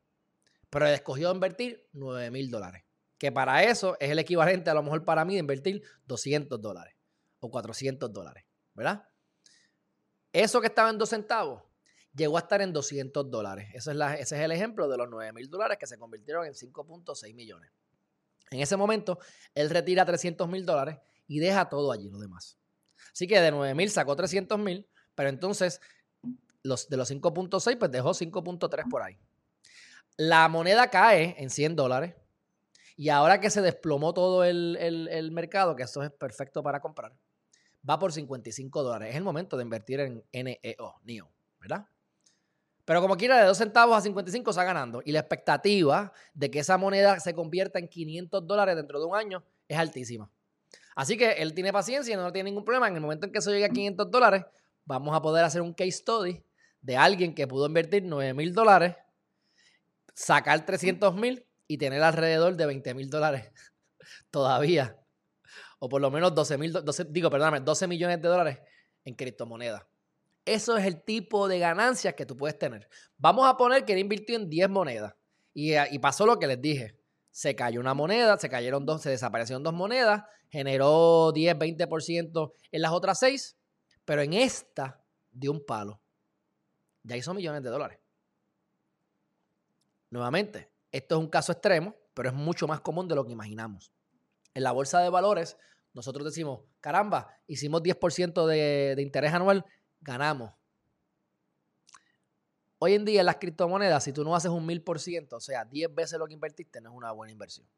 pero 0.70 0.86
él 0.86 0.94
escogió 0.94 1.30
invertir 1.32 1.86
9 1.92 2.30
mil 2.30 2.50
dólares, 2.50 2.84
que 3.18 3.30
para 3.30 3.62
eso 3.64 3.96
es 4.00 4.10
el 4.10 4.18
equivalente 4.18 4.70
a 4.70 4.74
lo 4.74 4.82
mejor 4.82 5.04
para 5.04 5.24
mí 5.24 5.34
de 5.34 5.40
invertir 5.40 5.82
200 6.06 6.60
dólares 6.60 6.94
o 7.40 7.50
400 7.50 8.12
dólares, 8.12 8.44
¿verdad? 8.74 9.08
Eso 10.32 10.60
que 10.60 10.68
estaba 10.68 10.90
en 10.90 10.98
2 10.98 11.08
centavos, 11.08 11.62
llegó 12.14 12.36
a 12.36 12.40
estar 12.40 12.60
en 12.62 12.72
200 12.72 13.30
dólares. 13.30 13.68
es 13.74 13.86
ese 13.86 14.20
es 14.20 14.32
el 14.32 14.52
ejemplo 14.52 14.88
de 14.88 14.96
los 14.96 15.08
9 15.08 15.32
mil 15.32 15.48
dólares 15.50 15.78
que 15.78 15.86
se 15.86 15.98
convirtieron 15.98 16.46
en 16.46 16.54
5.6 16.54 17.34
millones. 17.34 17.70
En 18.50 18.60
ese 18.60 18.76
momento, 18.76 19.18
él 19.54 19.70
retira 19.70 20.04
300 20.04 20.48
mil 20.48 20.64
dólares 20.64 20.98
y 21.26 21.38
deja 21.38 21.68
todo 21.68 21.92
allí, 21.92 22.10
lo 22.10 22.18
demás. 22.18 22.58
Así 23.12 23.26
que 23.26 23.40
de 23.40 23.50
9 23.50 23.74
mil 23.74 23.90
sacó 23.90 24.14
300 24.16 24.58
mil, 24.58 24.86
Pero 25.14 25.28
entonces, 25.28 25.80
los, 26.62 26.88
de 26.88 26.96
los 26.96 27.10
5.6, 27.10 27.78
pues 27.78 27.90
dejó 27.90 28.10
5.3 28.10 28.88
por 28.88 29.02
ahí. 29.02 29.18
La 30.16 30.48
moneda 30.48 30.90
cae 30.90 31.34
en 31.38 31.50
100 31.50 31.76
dólares. 31.76 32.14
Y 32.96 33.08
ahora 33.08 33.40
que 33.40 33.50
se 33.50 33.62
desplomó 33.62 34.12
todo 34.12 34.44
el, 34.44 34.76
el 34.78 35.30
mercado, 35.32 35.74
que 35.74 35.82
esto 35.82 36.02
es 36.02 36.10
perfecto 36.10 36.62
para 36.62 36.80
comprar, 36.80 37.14
va 37.88 37.98
por 37.98 38.12
55 38.12 38.82
dólares. 38.82 39.10
Es 39.10 39.16
el 39.16 39.22
momento 39.22 39.56
de 39.56 39.62
invertir 39.62 40.00
en 40.00 40.24
NEO, 40.32 40.94
NEO, 41.04 41.30
¿verdad? 41.60 41.86
Pero 42.84 43.00
como 43.00 43.16
quiera, 43.16 43.38
de 43.38 43.46
2 43.46 43.56
centavos 43.56 43.96
a 43.96 44.00
55 44.00 44.50
está 44.50 44.64
ganando. 44.64 45.02
Y 45.04 45.12
la 45.12 45.20
expectativa 45.20 46.12
de 46.34 46.50
que 46.50 46.58
esa 46.58 46.76
moneda 46.78 47.20
se 47.20 47.34
convierta 47.34 47.78
en 47.78 47.88
500 47.88 48.46
dólares 48.46 48.76
dentro 48.76 48.98
de 48.98 49.06
un 49.06 49.16
año 49.16 49.44
es 49.68 49.78
altísima. 49.78 50.30
Así 50.94 51.16
que 51.16 51.32
él 51.32 51.54
tiene 51.54 51.72
paciencia 51.72 52.12
y 52.12 52.16
no 52.16 52.32
tiene 52.32 52.50
ningún 52.50 52.64
problema. 52.64 52.88
En 52.88 52.94
el 52.94 53.00
momento 53.00 53.26
en 53.26 53.32
que 53.32 53.38
eso 53.38 53.50
llegue 53.50 53.64
a 53.64 53.70
500 53.70 54.10
dólares, 54.10 54.44
vamos 54.84 55.14
a 55.14 55.22
poder 55.22 55.44
hacer 55.44 55.62
un 55.62 55.72
case 55.72 55.92
study 55.92 56.42
de 56.80 56.96
alguien 56.96 57.34
que 57.34 57.46
pudo 57.46 57.66
invertir 57.66 58.02
9 58.04 58.34
mil 58.34 58.52
dólares, 58.52 58.96
sacar 60.14 60.66
300 60.66 61.14
mil 61.14 61.46
y 61.68 61.78
tener 61.78 62.02
alrededor 62.02 62.56
de 62.56 62.66
20 62.66 62.94
mil 62.94 63.08
dólares 63.08 63.50
todavía. 64.30 64.96
O 65.84 65.88
por 65.88 66.00
lo 66.00 66.12
menos 66.12 66.32
12 66.32 66.58
mil, 66.58 66.72
digo, 67.08 67.28
perdóname, 67.28 67.58
12 67.58 67.88
millones 67.88 68.22
de 68.22 68.28
dólares 68.28 68.60
en 69.04 69.16
criptomonedas. 69.16 69.82
Eso 70.44 70.76
es 70.76 70.86
el 70.86 71.02
tipo 71.02 71.48
de 71.48 71.58
ganancias 71.58 72.14
que 72.14 72.24
tú 72.24 72.36
puedes 72.36 72.56
tener. 72.56 72.88
Vamos 73.18 73.48
a 73.48 73.56
poner 73.56 73.84
que 73.84 73.94
él 73.94 73.98
invirtió 73.98 74.36
en 74.36 74.48
10 74.48 74.70
monedas. 74.70 75.12
Y, 75.52 75.72
y, 75.76 75.98
pasó 75.98 76.24
lo 76.24 76.38
que 76.38 76.46
les 76.46 76.62
dije. 76.62 77.00
Se 77.32 77.56
cayó 77.56 77.80
una 77.80 77.94
moneda, 77.94 78.38
se 78.38 78.48
cayeron 78.48 78.86
dos, 78.86 79.02
se 79.02 79.10
desaparecieron 79.10 79.64
dos 79.64 79.74
monedas, 79.74 80.22
generó 80.50 81.32
10, 81.32 81.56
20% 81.56 82.52
en 82.70 82.80
las 82.80 82.92
otras 82.92 83.18
6, 83.18 83.56
pero 84.04 84.22
en 84.22 84.34
esta 84.34 85.02
dio 85.32 85.50
un 85.50 85.66
palo. 85.66 86.00
Ya 87.02 87.16
hizo 87.16 87.34
millones 87.34 87.64
de 87.64 87.70
dólares. 87.70 87.98
Nuevamente, 90.10 90.70
esto 90.92 91.16
es 91.16 91.20
un 91.20 91.28
caso 91.28 91.50
extremo, 91.50 91.96
pero 92.14 92.28
es 92.28 92.34
mucho 92.36 92.68
más 92.68 92.80
común 92.80 93.08
de 93.08 93.16
lo 93.16 93.26
que 93.26 93.32
imaginamos. 93.32 93.92
En 94.54 94.62
la 94.62 94.70
bolsa 94.70 95.00
de 95.00 95.08
valores, 95.08 95.56
nosotros 95.94 96.24
decimos, 96.24 96.60
caramba, 96.80 97.28
hicimos 97.46 97.82
10% 97.82 98.46
de, 98.46 98.94
de 98.96 99.02
interés 99.02 99.32
anual 99.32 99.64
ganamos. 100.00 100.52
Hoy 102.78 102.94
en 102.94 103.04
día 103.04 103.20
en 103.20 103.26
las 103.26 103.36
criptomonedas, 103.36 104.02
si 104.02 104.12
tú 104.12 104.24
no 104.24 104.34
haces 104.34 104.50
un 104.50 104.66
mil 104.66 104.82
por 104.82 104.98
ciento, 104.98 105.36
o 105.36 105.40
sea, 105.40 105.64
10 105.64 105.94
veces 105.94 106.18
lo 106.18 106.26
que 106.26 106.34
invertiste, 106.34 106.80
no 106.80 106.90
es 106.90 106.96
una 106.96 107.12
buena 107.12 107.32
inversión. 107.32 107.68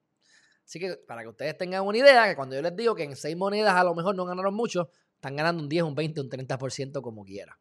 Así 0.64 0.78
que 0.78 0.97
para 0.97 1.23
que 1.23 1.28
ustedes 1.28 1.59
tengan 1.59 1.85
una 1.85 1.99
idea, 1.99 2.26
que 2.26 2.35
cuando 2.35 2.56
yo 2.56 2.62
les 2.62 2.75
digo 2.75 2.94
que 2.94 3.02
en 3.02 3.14
6 3.14 3.37
monedas 3.37 3.75
a 3.75 3.85
lo 3.85 3.94
mejor 3.94 4.14
no 4.14 4.25
ganaron 4.25 4.54
mucho, 4.54 4.90
están 5.14 5.37
ganando 5.37 5.62
un 5.62 5.68
10, 5.68 5.83
un 5.85 5.94
20, 5.94 6.21
un 6.23 6.30
30% 6.30 7.02
como 7.02 7.25
quiera. 7.25 7.59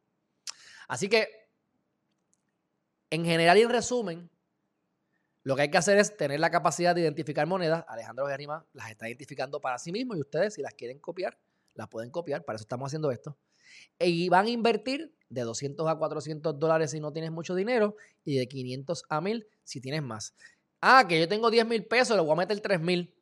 Así 0.88 1.10
que, 1.10 1.28
en 3.10 3.26
general 3.26 3.58
y 3.58 3.62
en 3.62 3.70
resumen, 3.70 4.30
lo 5.44 5.56
que 5.56 5.64
hay 5.64 5.72
que 5.72 5.78
hacer 5.78 5.98
es 5.98 6.16
tener 6.16 6.40
la 6.40 6.50
capacidad 6.50 6.96
de 6.96 7.02
identificar 7.02 7.46
monedas. 7.48 7.84
Alejandro 7.88 8.28
Gerrima 8.28 8.66
las 8.74 8.90
está 8.90 9.08
identificando 9.08 9.60
para 9.60 9.78
sí 9.78 9.92
mismo 9.92 10.16
y 10.16 10.22
ustedes, 10.22 10.54
si 10.54 10.62
las 10.62 10.74
quieren 10.74 11.00
copiar, 11.00 11.38
las 11.74 11.90
pueden 11.90 12.12
copiar. 12.12 12.46
Para 12.46 12.56
eso 12.56 12.64
estamos 12.64 12.88
haciendo 12.88 13.12
esto. 13.12 13.38
Y 14.00 14.30
van 14.30 14.46
a 14.46 14.50
invertir 14.50 15.14
de 15.30 15.42
200 15.42 15.88
a 15.88 15.96
400 15.96 16.58
dólares 16.60 16.92
si 16.92 17.00
no 17.00 17.12
tienes 17.12 17.32
mucho 17.32 17.56
dinero 17.56 17.98
y 18.24 18.38
de 18.38 18.48
500 18.48 19.04
a 19.10 19.20
1000 19.20 19.48
si 19.64 19.82
tienes 19.82 20.02
más. 20.04 20.34
Ah, 20.80 21.06
que 21.08 21.20
yo 21.20 21.28
tengo 21.28 21.50
10 21.50 21.66
mil 21.66 21.86
pesos, 21.86 22.16
le 22.16 22.24
voy 22.24 22.32
a 22.32 22.36
meter 22.36 22.60
3 22.60 22.80
mil. 22.80 23.14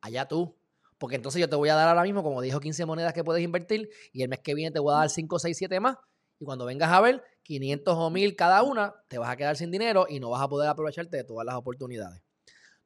Allá 0.00 0.26
tú. 0.26 0.56
Porque 0.98 1.16
entonces 1.16 1.40
yo 1.40 1.48
te 1.48 1.56
voy 1.56 1.68
a 1.68 1.74
dar 1.74 1.88
ahora 1.88 2.02
mismo, 2.02 2.22
como 2.22 2.42
dijo, 2.42 2.60
15 2.60 2.84
monedas 2.84 3.12
que 3.14 3.24
puedes 3.24 3.42
invertir 3.42 3.90
y 4.12 4.22
el 4.22 4.28
mes 4.28 4.40
que 4.40 4.54
viene 4.54 4.70
te 4.72 4.80
voy 4.80 4.92
a 4.92 4.98
dar 4.98 5.10
5, 5.10 5.38
6, 5.38 5.56
7 5.56 5.80
más. 5.80 5.96
Y 6.38 6.44
cuando 6.44 6.64
vengas 6.64 6.90
a 6.90 7.00
ver 7.00 7.22
500 7.50 7.96
o 7.96 8.10
1000 8.10 8.36
cada 8.36 8.62
una, 8.62 8.94
te 9.08 9.18
vas 9.18 9.28
a 9.28 9.36
quedar 9.36 9.56
sin 9.56 9.72
dinero 9.72 10.06
y 10.08 10.20
no 10.20 10.30
vas 10.30 10.40
a 10.40 10.48
poder 10.48 10.68
aprovecharte 10.68 11.16
de 11.16 11.24
todas 11.24 11.44
las 11.44 11.56
oportunidades. 11.56 12.22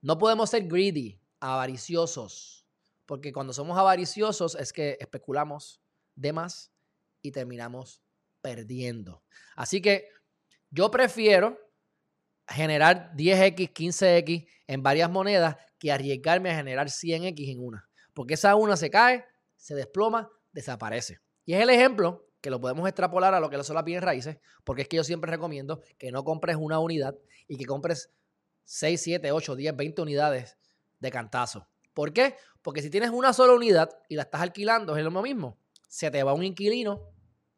No 0.01 0.17
podemos 0.17 0.49
ser 0.49 0.67
greedy, 0.67 1.21
avariciosos, 1.39 2.67
porque 3.05 3.31
cuando 3.31 3.53
somos 3.53 3.77
avariciosos 3.77 4.55
es 4.55 4.73
que 4.73 4.97
especulamos 4.99 5.83
de 6.15 6.33
más 6.33 6.73
y 7.21 7.31
terminamos 7.31 8.01
perdiendo. 8.41 9.23
Así 9.55 9.83
que 9.83 10.09
yo 10.71 10.91
prefiero 10.91 11.59
generar 12.49 13.13
10x, 13.15 13.71
15x 13.71 14.49
en 14.67 14.83
varias 14.83 15.11
monedas 15.11 15.57
que 15.79 15.93
arriesgarme 15.93 16.51
a 16.51 16.57
generar 16.57 16.87
100x 16.87 17.53
en 17.53 17.63
una. 17.63 17.87
Porque 18.15 18.33
esa 18.33 18.55
una 18.57 18.79
se 18.79 18.89
cae, 18.89 19.27
se 19.57 19.75
desploma, 19.75 20.31
desaparece. 20.53 21.21
Y 21.45 21.53
es 21.53 21.61
el 21.61 21.69
ejemplo 21.69 22.27
que 22.45 22.51
lo 22.51 22.61
podemos 22.61 22.87
extrapolar 22.87 23.33
a 23.33 23.41
lo 23.41 23.49
que 23.49 23.65
son 23.65 23.75
las 23.75 23.87
bienes 23.87 24.05
raíces, 24.05 24.37
porque 24.65 24.83
es 24.83 24.89
que 24.89 24.99
yo 24.99 25.05
siempre 25.05 25.31
recomiendo 25.31 25.81
que 25.97 26.13
no 26.13 26.25
compres 26.25 26.57
una 26.61 26.79
unidad 26.79 27.17
y 27.49 27.57
que 27.57 27.65
compres 27.65 28.13
6, 28.65 29.01
7, 29.01 29.33
8, 29.33 29.57
10, 29.57 29.75
20 29.75 30.03
unidades 30.03 30.59
de 31.01 31.11
cantazo. 31.11 31.67
¿Por 31.95 32.13
qué? 32.13 32.37
Porque 32.61 32.83
si 32.83 32.91
tienes 32.91 33.09
una 33.09 33.33
sola 33.33 33.55
unidad 33.55 33.89
y 34.11 34.17
la 34.17 34.25
estás 34.25 34.43
alquilando, 34.43 34.95
es 34.95 35.03
lo 35.03 35.23
mismo. 35.23 35.57
Se 35.89 36.11
te 36.11 36.23
va 36.23 36.35
un 36.35 36.45
inquilino 36.45 37.15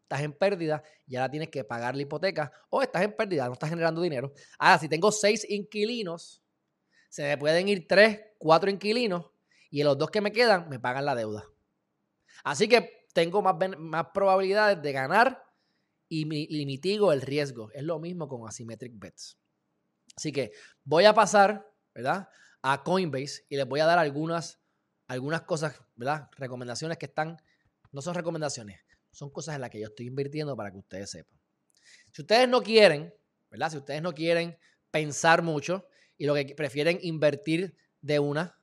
estás 0.07 0.21
en 0.21 0.33
pérdida 0.35 0.85
y 1.05 1.17
ahora 1.17 1.29
tienes 1.29 1.49
que 1.49 1.65
pagar 1.65 1.97
la 1.97 2.03
hipoteca 2.03 2.53
o 2.71 2.81
estás 2.81 3.03
en 3.03 3.13
pérdida, 3.17 3.47
no 3.49 3.55
estás 3.55 3.71
generando 3.71 4.01
dinero. 4.01 4.33
Ahora, 4.57 4.79
si 4.79 4.89
tengo 4.89 5.11
seis 5.11 5.45
inquilinos, 5.51 6.45
se 7.09 7.25
me 7.25 7.37
pueden 7.37 7.69
ir 7.69 7.89
tres, 7.89 8.21
cuatro 8.39 8.71
inquilinos 8.71 9.33
y 9.69 9.83
los 9.83 9.99
dos 9.99 10.13
que 10.13 10.21
me 10.21 10.31
quedan 10.31 10.69
me 10.69 10.79
pagan 10.79 11.07
la 11.07 11.17
deuda. 11.17 11.45
Así 12.45 12.69
que 12.69 13.06
tengo 13.17 13.41
más, 13.41 13.57
más 13.79 14.09
probabilidades 14.13 14.83
de 14.83 14.93
ganar 14.93 15.43
y, 16.07 16.25
y 16.61 16.67
mitigo 16.67 17.15
el 17.15 17.23
riesgo. 17.23 17.71
Es 17.73 17.83
lo 17.83 17.99
mismo 17.99 18.29
con 18.29 18.47
Asymmetric 18.47 18.93
Bets. 18.95 19.39
Así 20.15 20.33
que 20.33 20.53
voy 20.85 21.07
a 21.07 21.15
pasar, 21.15 21.67
¿verdad? 21.95 22.29
A 22.61 22.83
Coinbase 22.83 23.47
y 23.49 23.57
les 23.57 23.67
voy 23.67 23.81
a 23.81 23.87
dar 23.87 23.99
algunas, 23.99 24.61
algunas 25.09 25.41
cosas, 25.43 25.81
¿verdad? 25.95 26.29
Recomendaciones 26.37 26.99
que 26.99 27.07
están, 27.07 27.39
no 27.91 28.03
son 28.03 28.15
recomendaciones, 28.15 28.83
son 29.13 29.31
cosas 29.31 29.55
en 29.55 29.63
las 29.63 29.71
que 29.71 29.81
yo 29.81 29.87
estoy 29.87 30.09
invirtiendo 30.09 30.55
para 30.55 30.71
que 30.71 30.77
ustedes 30.77 31.09
sepan. 31.09 31.41
Si 32.13 32.21
ustedes 32.21 32.47
no 32.47 32.63
quieren, 32.63 33.15
¿verdad? 33.51 33.71
Si 33.71 33.79
ustedes 33.79 34.03
no 34.03 34.13
quieren 34.13 34.59
pensar 34.91 35.41
mucho 35.41 35.89
y 36.19 36.27
lo 36.27 36.35
que 36.35 36.55
prefieren 36.55 36.99
invertir 37.01 37.79
de 38.03 38.19
una 38.19 38.61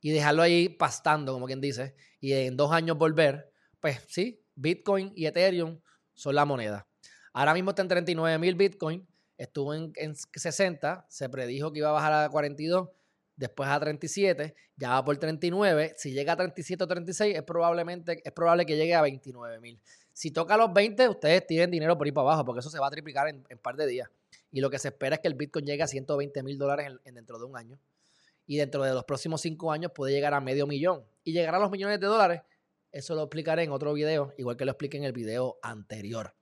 y 0.00 0.10
dejarlo 0.10 0.42
ahí 0.42 0.68
pastando, 0.68 1.32
como 1.32 1.46
quien 1.46 1.60
dice, 1.60 1.94
y 2.20 2.32
en 2.32 2.56
dos 2.56 2.72
años 2.72 2.96
volver, 2.96 3.50
pues 3.80 4.00
sí, 4.08 4.42
Bitcoin 4.54 5.12
y 5.14 5.26
Ethereum 5.26 5.80
son 6.14 6.34
la 6.34 6.44
moneda. 6.44 6.86
Ahora 7.32 7.54
mismo 7.54 7.70
está 7.70 7.82
en 7.82 7.88
39 7.88 8.38
mil 8.38 8.54
Bitcoin, 8.54 9.06
estuvo 9.36 9.74
en, 9.74 9.92
en 9.96 10.14
60, 10.14 11.06
se 11.08 11.28
predijo 11.28 11.72
que 11.72 11.80
iba 11.80 11.90
a 11.90 11.92
bajar 11.92 12.12
a 12.12 12.28
42 12.28 12.88
después 13.36 13.68
a 13.68 13.78
37, 13.78 14.54
ya 14.76 14.90
va 14.90 15.04
por 15.04 15.16
39. 15.16 15.94
Si 15.96 16.12
llega 16.12 16.32
a 16.32 16.36
37 16.36 16.82
o 16.82 16.86
36, 16.86 17.36
es, 17.36 17.42
probablemente, 17.42 18.22
es 18.24 18.32
probable 18.32 18.66
que 18.66 18.76
llegue 18.76 18.94
a 18.94 19.02
29 19.02 19.60
mil. 19.60 19.80
Si 20.12 20.30
toca 20.30 20.56
los 20.56 20.72
20, 20.72 21.08
ustedes 21.08 21.46
tienen 21.46 21.70
dinero 21.70 21.96
por 21.96 22.06
ir 22.06 22.14
para 22.14 22.28
abajo, 22.28 22.44
porque 22.44 22.60
eso 22.60 22.70
se 22.70 22.78
va 22.78 22.86
a 22.86 22.90
triplicar 22.90 23.28
en 23.28 23.44
un 23.50 23.58
par 23.58 23.76
de 23.76 23.86
días. 23.86 24.08
Y 24.50 24.60
lo 24.60 24.70
que 24.70 24.78
se 24.78 24.88
espera 24.88 25.16
es 25.16 25.20
que 25.20 25.28
el 25.28 25.34
Bitcoin 25.34 25.66
llegue 25.66 25.82
a 25.82 25.86
120 25.86 26.42
mil 26.42 26.58
dólares 26.58 26.92
en, 27.04 27.14
dentro 27.14 27.38
de 27.38 27.44
un 27.44 27.56
año. 27.56 27.78
Y 28.46 28.56
dentro 28.56 28.84
de 28.84 28.94
los 28.94 29.04
próximos 29.04 29.40
5 29.40 29.72
años 29.72 29.92
puede 29.94 30.12
llegar 30.12 30.32
a 30.34 30.40
medio 30.40 30.66
millón. 30.66 31.04
Y 31.24 31.32
llegar 31.32 31.54
a 31.56 31.58
los 31.58 31.70
millones 31.70 31.98
de 32.00 32.06
dólares, 32.06 32.42
eso 32.92 33.14
lo 33.14 33.22
explicaré 33.22 33.64
en 33.64 33.72
otro 33.72 33.92
video, 33.92 34.32
igual 34.38 34.56
que 34.56 34.64
lo 34.64 34.70
expliqué 34.70 34.96
en 34.96 35.04
el 35.04 35.12
video 35.12 35.58
anterior. 35.62 36.34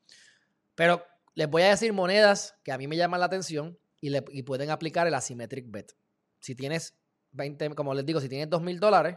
Pero 0.74 1.04
les 1.34 1.48
voy 1.48 1.62
a 1.62 1.70
decir 1.70 1.92
monedas 1.92 2.56
que 2.62 2.72
a 2.72 2.78
mí 2.78 2.86
me 2.86 2.96
llaman 2.96 3.20
la 3.20 3.26
atención 3.26 3.78
y 4.00 4.42
pueden 4.42 4.70
aplicar 4.70 5.06
el 5.06 5.14
asymmetric 5.14 5.70
bet. 5.70 5.96
Si 6.40 6.54
tienes 6.54 6.94
20, 7.32 7.74
como 7.74 7.94
les 7.94 8.04
digo, 8.04 8.20
si 8.20 8.28
tienes 8.28 8.50
2 8.50 8.60
mil 8.60 8.78
dólares, 8.78 9.16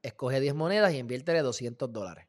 escoge 0.00 0.38
10 0.38 0.54
monedas 0.54 0.92
y 0.94 0.98
inviértele 0.98 1.42
200 1.42 1.92
dólares. 1.92 2.28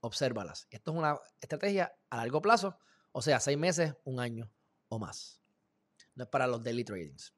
Obsérvalas. 0.00 0.66
Esto 0.70 0.92
es 0.92 0.96
una 0.96 1.20
estrategia 1.40 1.94
a 2.08 2.16
largo 2.16 2.40
plazo, 2.40 2.78
o 3.12 3.20
sea, 3.20 3.38
6 3.38 3.58
meses, 3.58 3.94
un 4.04 4.18
año 4.18 4.50
o 4.88 4.98
más. 4.98 5.40
No 6.14 6.24
es 6.24 6.30
para 6.30 6.46
los 6.46 6.64
daily 6.64 6.82
tradings. 6.82 7.34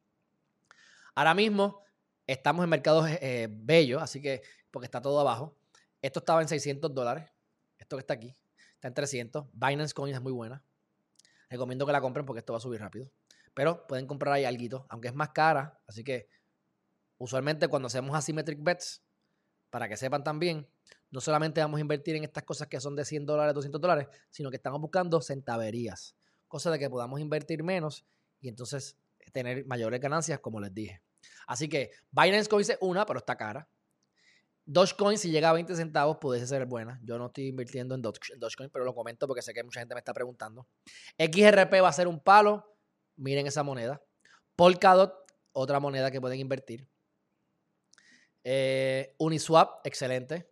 Ahora 1.14 1.34
mismo 1.34 1.80
estamos 2.26 2.64
en 2.64 2.70
mercados 2.70 3.08
eh, 3.08 3.48
bellos, 3.50 4.02
así 4.02 4.20
que, 4.20 4.42
porque 4.70 4.86
está 4.86 5.00
todo 5.00 5.20
abajo. 5.20 5.56
Esto 6.02 6.20
estaba 6.20 6.42
en 6.42 6.48
600 6.48 6.94
dólares. 6.94 7.30
Esto 7.78 7.96
que 7.96 8.00
está 8.00 8.14
aquí 8.14 8.36
está 8.84 8.88
en 8.88 8.94
300. 8.94 9.46
Binance 9.52 9.94
Coin 9.94 10.14
es 10.14 10.20
muy 10.20 10.32
buena. 10.32 10.62
Recomiendo 11.48 11.86
que 11.86 11.92
la 11.92 12.00
compren 12.00 12.26
porque 12.26 12.40
esto 12.40 12.52
va 12.52 12.58
a 12.58 12.60
subir 12.60 12.80
rápido. 12.80 13.10
Pero 13.54 13.86
pueden 13.86 14.06
comprar 14.06 14.34
ahí 14.34 14.44
algo, 14.44 14.84
aunque 14.90 15.08
es 15.08 15.14
más 15.14 15.30
cara. 15.30 15.80
Así 15.86 16.04
que 16.04 16.28
usualmente 17.16 17.68
cuando 17.68 17.86
hacemos 17.86 18.14
asymmetric 18.14 18.62
bets, 18.62 19.02
para 19.70 19.88
que 19.88 19.96
sepan 19.96 20.22
también, 20.22 20.68
no 21.10 21.20
solamente 21.20 21.60
vamos 21.60 21.78
a 21.78 21.80
invertir 21.80 22.16
en 22.16 22.24
estas 22.24 22.42
cosas 22.42 22.68
que 22.68 22.80
son 22.80 22.94
de 22.94 23.04
100 23.04 23.26
dólares, 23.26 23.54
200 23.54 23.80
dólares, 23.80 24.08
sino 24.30 24.50
que 24.50 24.56
estamos 24.56 24.80
buscando 24.80 25.20
centaverías. 25.22 26.14
Cosa 26.48 26.70
de 26.70 26.78
que 26.78 26.90
podamos 26.90 27.20
invertir 27.20 27.62
menos 27.62 28.04
y 28.40 28.48
entonces 28.48 28.98
tener 29.34 29.66
mayores 29.66 30.00
ganancias, 30.00 30.40
como 30.40 30.60
les 30.60 30.72
dije. 30.72 31.02
Así 31.46 31.68
que 31.68 31.90
Binance 32.10 32.48
Coin 32.48 32.62
es 32.62 32.78
una, 32.80 33.04
pero 33.04 33.18
está 33.18 33.36
cara. 33.36 33.68
Dogecoin, 34.66 35.18
si 35.18 35.30
llega 35.30 35.50
a 35.50 35.52
20 35.52 35.76
centavos, 35.76 36.16
pudiese 36.16 36.46
ser 36.46 36.64
buena. 36.64 36.98
Yo 37.02 37.18
no 37.18 37.26
estoy 37.26 37.48
invirtiendo 37.48 37.94
en 37.94 38.00
Dogecoin, 38.00 38.70
pero 38.70 38.84
lo 38.84 38.94
comento 38.94 39.26
porque 39.26 39.42
sé 39.42 39.52
que 39.52 39.62
mucha 39.62 39.80
gente 39.80 39.94
me 39.94 39.98
está 39.98 40.14
preguntando. 40.14 40.66
XRP 41.18 41.82
va 41.82 41.88
a 41.88 41.92
ser 41.92 42.08
un 42.08 42.18
palo. 42.18 42.74
Miren 43.16 43.46
esa 43.46 43.62
moneda. 43.62 44.02
Polkadot, 44.56 45.14
otra 45.52 45.80
moneda 45.80 46.10
que 46.10 46.20
pueden 46.20 46.40
invertir. 46.40 46.88
Eh, 48.42 49.14
Uniswap, 49.18 49.86
excelente. 49.86 50.50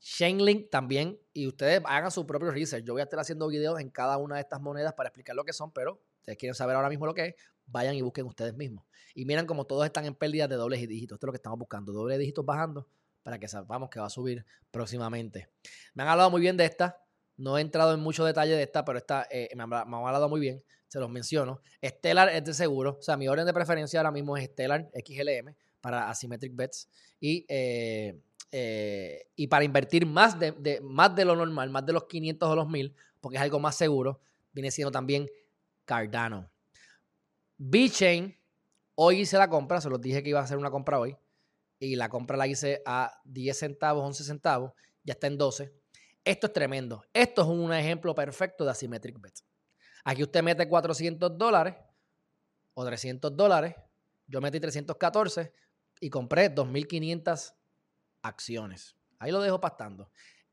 Chainlink 0.00 0.70
también. 0.70 1.20
Y 1.34 1.46
ustedes 1.46 1.82
hagan 1.84 2.10
su 2.10 2.26
propio 2.26 2.50
research. 2.50 2.84
Yo 2.84 2.94
voy 2.94 3.00
a 3.00 3.04
estar 3.04 3.20
haciendo 3.20 3.48
videos 3.48 3.78
en 3.80 3.90
cada 3.90 4.16
una 4.16 4.36
de 4.36 4.40
estas 4.40 4.62
monedas 4.62 4.94
para 4.94 5.08
explicar 5.08 5.36
lo 5.36 5.44
que 5.44 5.52
son, 5.52 5.72
pero 5.72 6.00
ustedes 6.20 6.38
quieren 6.38 6.54
saber 6.54 6.76
ahora 6.76 6.88
mismo 6.88 7.04
lo 7.04 7.14
que 7.14 7.26
es, 7.26 7.34
vayan 7.70 7.94
y 7.94 8.02
busquen 8.02 8.26
ustedes 8.26 8.54
mismos. 8.54 8.84
Y 9.14 9.24
miren 9.24 9.46
como 9.46 9.64
todos 9.64 9.84
están 9.84 10.04
en 10.06 10.14
pérdidas 10.14 10.48
de 10.48 10.56
dobles 10.56 10.86
dígitos. 10.88 11.16
Esto 11.16 11.26
es 11.26 11.28
lo 11.28 11.32
que 11.32 11.38
estamos 11.38 11.58
buscando. 11.58 11.92
Dobles 11.92 12.18
dígitos 12.18 12.44
bajando 12.44 12.86
para 13.22 13.38
que 13.38 13.48
sepamos 13.48 13.90
que 13.90 14.00
va 14.00 14.06
a 14.06 14.10
subir 14.10 14.44
próximamente. 14.70 15.48
Me 15.94 16.02
han 16.02 16.08
hablado 16.08 16.30
muy 16.30 16.40
bien 16.40 16.56
de 16.56 16.64
esta. 16.64 17.02
No 17.36 17.58
he 17.58 17.60
entrado 17.60 17.94
en 17.94 18.00
mucho 18.00 18.24
detalle 18.24 18.54
de 18.54 18.62
esta, 18.62 18.84
pero 18.84 18.98
esta 18.98 19.26
eh, 19.30 19.48
me, 19.56 19.62
han, 19.62 19.72
hablado 19.72 20.28
muy 20.28 20.40
bien. 20.40 20.62
Se 20.88 20.98
los 20.98 21.10
menciono. 21.10 21.60
Stellar 21.82 22.28
es 22.30 22.44
de 22.44 22.54
seguro. 22.54 22.96
O 22.98 23.02
sea, 23.02 23.16
mi 23.16 23.28
orden 23.28 23.46
de 23.46 23.52
preferencia 23.52 24.00
ahora 24.00 24.10
mismo 24.10 24.36
es 24.36 24.44
Stellar 24.46 24.90
XLM 24.94 25.54
para 25.80 26.10
Asymmetric 26.10 26.54
Bets. 26.54 26.88
Y, 27.20 27.46
eh, 27.48 28.20
eh, 28.52 29.28
y 29.36 29.46
para 29.46 29.64
invertir 29.64 30.06
más 30.06 30.38
de, 30.38 30.80
más 30.82 31.14
de 31.14 31.24
lo 31.24 31.36
normal, 31.36 31.70
más 31.70 31.86
de 31.86 31.92
los 31.92 32.04
500 32.04 32.48
o 32.48 32.56
los 32.56 32.68
1000, 32.68 32.94
porque 33.20 33.36
es 33.36 33.42
algo 33.42 33.60
más 33.60 33.76
seguro, 33.76 34.20
viene 34.52 34.70
siendo 34.70 34.90
también 34.90 35.28
Cardano. 35.84 36.49
B-Chain, 37.62 38.34
hoy 38.94 39.20
hice 39.20 39.36
la 39.36 39.50
compra, 39.50 39.82
se 39.82 39.90
los 39.90 40.00
dije 40.00 40.22
que 40.22 40.30
iba 40.30 40.40
a 40.40 40.44
hacer 40.44 40.56
una 40.56 40.70
compra 40.70 40.98
hoy 40.98 41.14
y 41.78 41.94
la 41.94 42.08
compra 42.08 42.38
la 42.38 42.46
hice 42.46 42.80
a 42.86 43.20
10 43.24 43.58
centavos, 43.58 44.02
11 44.02 44.24
centavos, 44.24 44.72
ya 45.02 45.12
está 45.12 45.26
en 45.26 45.36
12. 45.36 45.70
Esto 46.24 46.46
es 46.46 46.52
tremendo. 46.54 47.04
Esto 47.12 47.42
es 47.42 47.48
un 47.48 47.70
ejemplo 47.74 48.14
perfecto 48.14 48.64
de 48.64 48.70
Asymmetric 48.70 49.20
Bet. 49.20 49.40
Aquí 50.04 50.22
usted 50.22 50.42
mete 50.42 50.66
400 50.66 51.36
dólares 51.36 51.76
o 52.72 52.82
300 52.82 53.36
dólares. 53.36 53.74
Yo 54.26 54.40
metí 54.40 54.58
314 54.58 55.52
y 56.00 56.08
compré 56.08 56.54
2.500 56.54 57.56
acciones. 58.22 58.96
Ahí 59.18 59.32
lo 59.32 59.40
dejo 59.42 59.60
pastando. 59.60 60.10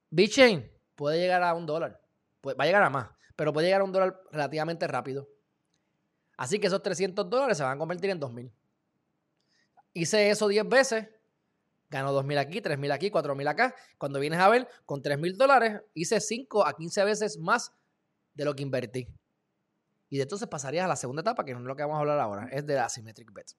BitChain 0.10 0.70
puede 0.94 1.20
llegar 1.20 1.42
a 1.42 1.54
un 1.54 1.66
dólar. 1.66 2.02
Va 2.46 2.66
a 2.66 2.66
llegar 2.66 2.84
a 2.84 2.90
más, 2.90 3.12
pero 3.38 3.54
puede 3.54 3.68
llegar 3.68 3.80
a 3.80 3.86
un 3.86 3.94
dólar 3.94 4.22
relativamente 4.30 4.86
rápido. 4.88 5.30
Así 6.38 6.60
que 6.60 6.68
esos 6.68 6.82
300 6.82 7.30
dólares 7.30 7.58
se 7.58 7.64
van 7.64 7.76
a 7.76 7.78
convertir 7.78 8.10
en 8.12 8.22
2.000. 8.22 8.52
Hice 9.94 10.30
eso 10.30 10.48
10 10.48 10.70
veces 10.70 11.08
Gano 11.90 12.14
2.000 12.14 12.38
aquí, 12.38 12.62
3.000 12.62 12.92
aquí, 12.92 13.10
4.000 13.10 13.48
acá. 13.48 13.76
Cuando 13.98 14.20
vienes 14.20 14.40
a 14.40 14.50
ver, 14.50 14.68
con 14.86 15.02
3.000 15.02 15.38
dólares 15.38 15.82
hice 15.94 16.20
5 16.20 16.66
a 16.66 16.76
15 16.76 17.04
veces 17.06 17.38
más 17.38 17.72
de 18.34 18.46
lo 18.46 18.56
que 18.56 18.64
invertí. 18.64 19.08
Y 20.10 20.18
de 20.18 20.24
entonces 20.24 20.48
pasarías 20.48 20.86
a 20.86 20.88
la 20.88 20.96
segunda 20.96 21.22
etapa, 21.22 21.46
que 21.46 21.54
no 21.54 21.60
es 21.60 21.66
lo 21.66 21.76
que 21.76 21.84
vamos 21.84 21.98
a 21.98 22.00
hablar 22.00 22.20
ahora, 22.20 22.50
es 22.52 22.66
de 22.66 22.76
la 22.76 22.86
Asymmetric 22.86 23.32
Bet. 23.34 23.52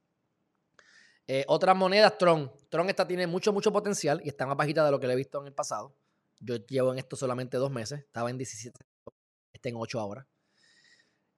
Eh, 1.27 1.45
otras 1.49 1.77
monedas, 1.77 2.17
Tron. 2.17 2.51
Tron 2.71 2.89
esta 2.89 3.07
tiene 3.07 3.27
mucho, 3.27 3.53
mucho 3.53 3.73
potencial 3.73 4.21
y 4.25 4.29
está 4.29 4.47
más 4.47 4.57
bajita 4.57 4.85
de 4.85 4.91
lo 4.91 4.99
que 4.99 5.07
le 5.07 5.13
he 5.15 5.17
visto 5.17 5.41
en 5.41 5.47
el 5.47 5.55
pasado. 5.55 5.95
Yo 6.41 6.57
llevo 6.57 6.93
en 6.93 6.99
esto 6.99 7.17
solamente 7.17 7.57
dos 7.57 7.71
meses, 7.71 8.01
estaba 8.01 8.31
en 8.31 8.39
17, 8.39 8.79
está 9.53 9.69
en 9.69 9.77
8 9.77 10.01
ahora. 10.01 10.27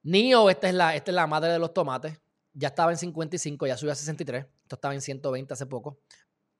NIO, 0.03 0.49
esta 0.49 0.69
es, 0.69 0.75
la, 0.75 0.95
esta 0.95 1.11
es 1.11 1.15
la 1.15 1.27
madre 1.27 1.51
de 1.51 1.59
los 1.59 1.73
tomates. 1.73 2.19
Ya 2.53 2.69
estaba 2.69 2.91
en 2.91 2.97
55, 2.97 3.67
ya 3.67 3.77
subió 3.77 3.91
a 3.93 3.95
63. 3.95 4.45
Esto 4.63 4.75
estaba 4.75 4.93
en 4.93 5.01
120 5.01 5.53
hace 5.53 5.65
poco. 5.65 5.99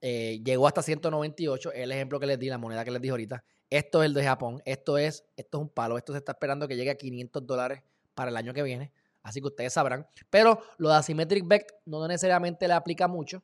Eh, 0.02 0.42
llegó 0.44 0.68
hasta 0.68 0.82
198, 0.82 1.74
el 1.74 1.92
ejemplo 1.92 2.20
que 2.20 2.26
les 2.26 2.40
di, 2.40 2.50
la 2.50 2.58
moneda 2.58 2.84
que 2.84 2.92
les 2.92 3.02
dije 3.02 3.12
ahorita. 3.12 3.44
Esto 3.70 4.02
es 4.02 4.08
el 4.08 4.14
de 4.14 4.24
Japón, 4.24 4.62
esto 4.66 4.98
es, 4.98 5.24
esto 5.38 5.58
es 5.60 5.62
un 5.62 5.70
palo, 5.70 5.98
esto 5.98 6.12
se 6.12 6.18
está 6.18 6.34
esperando 6.34 6.68
que 6.68 6.76
llegue 6.76 6.90
a 6.90 6.96
500 6.96 7.46
dólares 7.46 7.84
para 8.16 8.32
el 8.32 8.36
año 8.36 8.54
que 8.54 8.64
viene, 8.64 8.92
así 9.22 9.40
que 9.40 9.48
ustedes 9.48 9.74
sabrán. 9.74 10.08
Pero 10.30 10.60
lo 10.78 10.90
de 10.90 10.96
Asymmetric 10.96 11.48
Bet 11.48 11.72
no 11.86 12.06
necesariamente 12.08 12.68
le 12.68 12.74
aplica 12.74 13.08
mucho, 13.08 13.44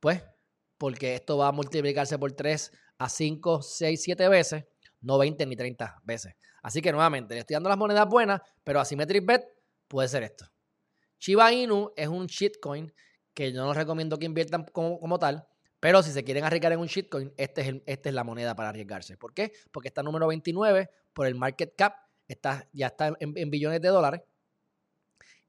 pues, 0.00 0.22
porque 0.78 1.16
esto 1.16 1.36
va 1.36 1.48
a 1.48 1.52
multiplicarse 1.52 2.16
por 2.18 2.32
3 2.32 2.72
a 2.98 3.08
5, 3.08 3.60
6, 3.60 4.02
7 4.02 4.28
veces, 4.28 4.64
no 5.00 5.18
20 5.18 5.46
ni 5.46 5.56
30 5.56 6.02
veces. 6.04 6.34
Así 6.62 6.82
que 6.82 6.92
nuevamente, 6.92 7.34
le 7.34 7.40
estoy 7.40 7.54
dando 7.54 7.68
las 7.68 7.78
monedas 7.78 8.08
buenas, 8.08 8.40
pero 8.64 8.80
Asymmetric 8.80 9.24
Bet 9.24 9.44
puede 9.88 10.08
ser 10.08 10.22
esto. 10.22 10.46
Shiba 11.18 11.52
Inu 11.52 11.92
es 11.96 12.08
un 12.08 12.26
shitcoin 12.26 12.92
que 13.34 13.52
yo 13.52 13.64
no 13.64 13.72
recomiendo 13.74 14.18
que 14.18 14.26
inviertan 14.26 14.64
como, 14.72 14.98
como 14.98 15.18
tal, 15.18 15.46
pero 15.80 16.02
si 16.02 16.10
se 16.10 16.24
quieren 16.24 16.44
arriesgar 16.44 16.72
en 16.72 16.80
un 16.80 16.86
shitcoin, 16.86 17.32
este 17.36 17.60
es 17.60 17.74
esta 17.86 18.08
es 18.08 18.14
la 18.14 18.24
moneda 18.24 18.54
para 18.56 18.70
arriesgarse. 18.70 19.16
¿Por 19.16 19.34
qué? 19.34 19.52
Porque 19.70 19.88
está 19.88 20.02
número 20.02 20.26
29 20.26 20.90
por 21.12 21.26
el 21.26 21.34
market 21.34 21.74
cap, 21.76 21.94
está, 22.26 22.68
ya 22.72 22.88
está 22.88 23.14
en, 23.20 23.50
billones 23.50 23.80
de 23.80 23.88
dólares 23.88 24.22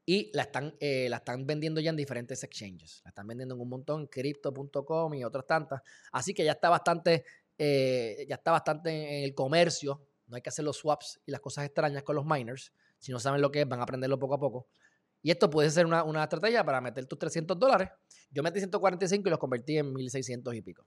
y 0.04 0.30
la 0.32 0.42
están, 0.42 0.74
eh, 0.80 1.08
la 1.08 1.18
están 1.18 1.46
vendiendo 1.46 1.80
ya 1.80 1.90
en 1.90 1.96
diferentes 1.96 2.42
exchanges. 2.44 3.02
La 3.04 3.10
están 3.10 3.26
vendiendo 3.26 3.54
en 3.54 3.60
un 3.60 3.68
montón, 3.68 4.06
crypto.com 4.06 5.14
y 5.14 5.24
otras 5.24 5.46
tantas. 5.46 5.82
Así 6.12 6.32
que 6.32 6.44
ya 6.44 6.52
está 6.52 6.68
bastante, 6.68 7.24
eh, 7.58 8.24
ya 8.28 8.36
está 8.36 8.52
bastante 8.52 9.18
en 9.18 9.24
el 9.24 9.34
comercio. 9.34 10.02
No 10.26 10.36
hay 10.36 10.42
que 10.42 10.48
hacer 10.48 10.64
los 10.64 10.76
swaps 10.76 11.20
y 11.26 11.32
las 11.32 11.40
cosas 11.40 11.64
extrañas 11.64 12.02
con 12.02 12.16
los 12.16 12.24
miners. 12.24 12.72
Si 12.98 13.12
no 13.12 13.18
saben 13.18 13.40
lo 13.40 13.50
que 13.50 13.62
es, 13.62 13.68
van 13.68 13.80
a 13.80 13.82
aprenderlo 13.82 14.18
poco 14.18 14.34
a 14.34 14.38
poco. 14.38 14.68
Y 15.20 15.30
esto 15.30 15.50
puede 15.50 15.70
ser 15.70 15.84
una, 15.84 16.04
una 16.04 16.22
estrategia 16.22 16.64
para 16.64 16.80
meter 16.80 17.06
tus 17.06 17.18
300 17.18 17.58
dólares. 17.58 17.90
Yo 18.30 18.42
metí 18.42 18.60
145 18.60 19.28
y 19.28 19.30
los 19.30 19.38
convertí 19.38 19.78
en 19.78 19.92
1600 19.92 20.54
y 20.54 20.62
pico. 20.62 20.86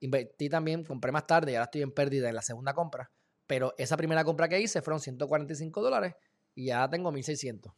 Invertí 0.00 0.48
también, 0.48 0.84
compré 0.84 1.12
más 1.12 1.26
tarde 1.26 1.52
y 1.52 1.54
ahora 1.54 1.64
estoy 1.64 1.82
en 1.82 1.92
pérdida 1.92 2.28
en 2.28 2.34
la 2.34 2.42
segunda 2.42 2.74
compra. 2.74 3.10
Pero 3.46 3.74
esa 3.78 3.96
primera 3.96 4.24
compra 4.24 4.48
que 4.48 4.60
hice 4.60 4.82
fueron 4.82 5.00
145 5.00 5.82
dólares 5.82 6.14
y 6.54 6.66
ya 6.66 6.88
tengo 6.88 7.10
1600. 7.10 7.72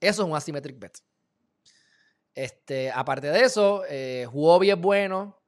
Eso 0.00 0.22
es 0.22 0.28
un 0.28 0.36
asymmetric 0.36 0.78
bet. 0.78 0.98
Este, 2.34 2.90
aparte 2.90 3.28
de 3.28 3.40
eso, 3.40 3.84
eh, 3.88 4.26
Huobi 4.30 4.70
es 4.70 4.78
bueno, 4.78 5.40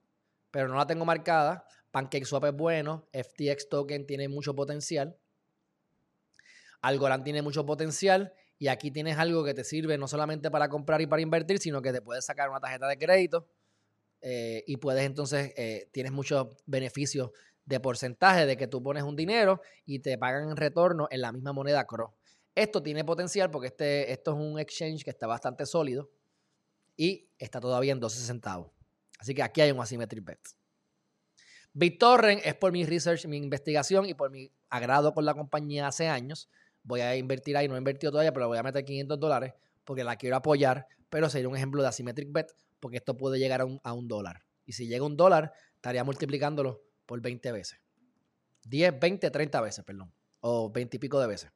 pero 0.51 0.69
no 0.69 0.77
la 0.77 0.87
tengo 0.87 1.05
marcada. 1.05 1.65
PancakeSwap 1.91 2.47
es 2.47 2.53
bueno. 2.55 3.09
FTX 3.13 3.69
Token 3.69 4.07
tiene 4.07 4.29
mucho 4.29 4.55
potencial. 4.55 5.17
Algorand 6.81 7.25
tiene 7.25 7.43
mucho 7.43 7.65
potencial. 7.67 8.33
Y 8.59 8.69
aquí 8.69 8.91
tienes 8.91 9.19
algo 9.19 9.45
que 9.45 9.55
te 9.55 9.65
sirve 9.65 9.99
no 9.99 10.09
solamente 10.09 10.51
para 10.51 10.69
comprar 10.69 11.01
y 11.01 11.07
para 11.07 11.23
invertir, 11.23 11.59
sino 11.59 11.81
que 11.81 11.93
te 11.93 12.03
puedes 12.03 12.25
sacar 12.25 12.51
una 12.51 12.61
tarjeta 12.61 12.89
de 12.89 12.99
crédito 12.99 13.49
eh, 14.21 14.65
y 14.67 14.77
puedes 14.79 15.05
entonces, 15.05 15.53
eh, 15.57 15.89
tienes 15.93 16.13
muchos 16.13 16.49
beneficios 16.67 17.31
de 17.65 17.81
porcentaje 17.81 18.47
de 18.47 18.57
que 18.57 18.67
tú 18.67 18.83
pones 18.83 19.03
un 19.03 19.15
dinero 19.15 19.61
y 19.85 20.01
te 20.01 20.17
pagan 20.19 20.49
en 20.49 20.57
retorno 20.57 21.07
en 21.11 21.21
la 21.21 21.33
misma 21.33 21.53
moneda 21.53 21.87
CRO. 21.87 22.17
Esto 22.55 22.83
tiene 22.83 23.05
potencial 23.05 23.51
porque 23.51 23.69
este, 23.69 24.11
esto 24.11 24.33
es 24.33 24.39
un 24.39 24.59
exchange 24.59 25.05
que 25.05 25.11
está 25.11 25.27
bastante 25.27 25.67
sólido 25.67 26.11
y 26.97 27.29
está 27.39 27.61
todavía 27.61 27.93
en 27.93 28.01
12 28.01 28.21
centavos. 28.21 28.78
Así 29.19 29.35
que 29.35 29.43
aquí 29.43 29.61
hay 29.61 29.71
un 29.71 29.81
asymmetric 29.81 30.25
bet. 30.25 30.41
BitTorrent 31.73 32.41
es 32.45 32.55
por 32.55 32.73
mi 32.73 32.85
research, 32.85 33.27
mi 33.27 33.37
investigación 33.37 34.07
y 34.07 34.15
por 34.15 34.31
mi 34.31 34.51
agrado 34.71 35.13
con 35.13 35.25
la 35.25 35.35
compañía 35.35 35.87
hace 35.87 36.09
años 36.09 36.49
voy 36.89 37.03
a 37.03 37.17
invertir 37.17 37.57
ahí, 37.57 37.69
no 37.69 37.75
he 37.75 37.79
invertido 37.79 38.11
todavía, 38.11 38.33
pero 38.33 38.49
voy 38.49 38.59
a 38.59 38.63
meter 38.63 38.85
500 38.85 39.21
dólares 39.21 39.53
porque 39.85 40.05
la 40.05 40.17
quiero 40.17 40.37
apoyar, 40.37 40.87
pero 41.11 41.29
sería 41.29 41.49
un 41.49 41.57
ejemplo 41.57 41.83
de 41.83 41.89
asymmetric 41.89 42.33
bet 42.33 42.53
porque 42.81 42.97
esto 42.97 43.17
puede 43.17 43.39
llegar 43.39 43.61
a 43.61 43.93
un, 43.93 44.09
dólar. 44.09 44.43
Y 44.65 44.73
si 44.73 44.87
llega 44.87 45.03
a 45.03 45.07
un 45.07 45.17
dólar, 45.17 45.53
estaría 45.75 46.03
multiplicándolo 46.05 46.83
por 47.07 47.21
20 47.21 47.53
veces. 47.53 47.81
10, 48.65 48.99
20, 49.01 49.31
30 49.31 49.61
veces, 49.61 49.85
perdón. 49.85 50.13
O 50.41 50.71
20 50.71 50.97
y 50.97 51.01
pico 51.01 51.21
de 51.21 51.27
veces. 51.27 51.51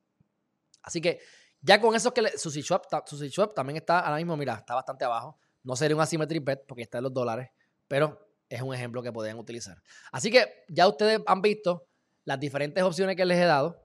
Así 0.83 1.01
que 1.01 1.20
ya 1.61 1.81
con 1.81 1.94
eso 1.94 2.12
que 2.12 2.37
Sushi 2.37 2.62
Shop, 2.62 2.83
Shop 3.07 3.55
también 3.55 3.77
está 3.77 4.01
ahora 4.01 4.16
mismo, 4.16 4.37
mira, 4.37 4.55
está 4.55 4.75
bastante 4.75 5.05
abajo. 5.05 5.38
No 5.62 5.77
sería 5.77 5.96
un 5.96 6.03
asymmetric 6.03 6.44
bet 6.44 6.66
porque 6.66 6.83
está 6.83 6.98
en 6.98 7.05
los 7.05 7.14
dólares, 7.14 7.51
pero 7.88 8.29
es 8.48 8.62
un 8.62 8.75
ejemplo 8.75 9.03
que 9.03 9.12
podrían 9.12 9.38
utilizar. 9.38 9.83
Así 10.11 10.31
que 10.31 10.64
ya 10.68 10.87
ustedes 10.88 11.20
han 11.27 11.40
visto 11.42 11.87
las 12.25 12.38
diferentes 12.38 12.83
opciones 12.83 13.16
que 13.16 13.25
les 13.25 13.38
he 13.38 13.44
dado 13.44 13.85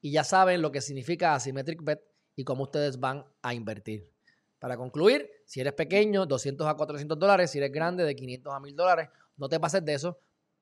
y 0.00 0.12
ya 0.12 0.24
saben 0.24 0.62
lo 0.62 0.72
que 0.72 0.80
significa 0.80 1.34
Asymmetric 1.34 1.82
Bet 1.82 2.00
y 2.34 2.44
cómo 2.44 2.64
ustedes 2.64 2.98
van 2.98 3.24
a 3.42 3.54
invertir. 3.54 4.10
Para 4.58 4.76
concluir, 4.76 5.30
si 5.44 5.60
eres 5.60 5.74
pequeño, 5.74 6.26
200 6.26 6.66
a 6.66 6.74
400 6.74 7.18
dólares, 7.18 7.50
si 7.50 7.58
eres 7.58 7.70
grande, 7.72 8.04
de 8.04 8.16
500 8.16 8.54
a 8.54 8.60
1000 8.60 8.76
dólares, 8.76 9.08
no 9.36 9.48
te 9.48 9.60
pases 9.60 9.84
de 9.84 9.94
eso 9.94 10.18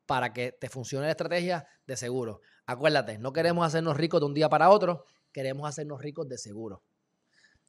para 0.07 0.33
que 0.33 0.53
te 0.53 0.69
funcione 0.69 1.07
la 1.07 1.13
estrategia 1.13 1.67
de 1.87 1.97
seguro. 1.97 2.41
Acuérdate, 2.67 3.19
no 3.19 3.33
queremos 3.33 3.67
hacernos 3.67 3.97
ricos 3.97 4.21
de 4.21 4.27
un 4.27 4.35
día 4.35 4.49
para 4.49 4.71
otro, 4.71 5.05
queremos 5.33 5.69
hacernos 5.69 6.01
ricos 6.01 6.29
de 6.29 6.39
seguro. 6.39 6.83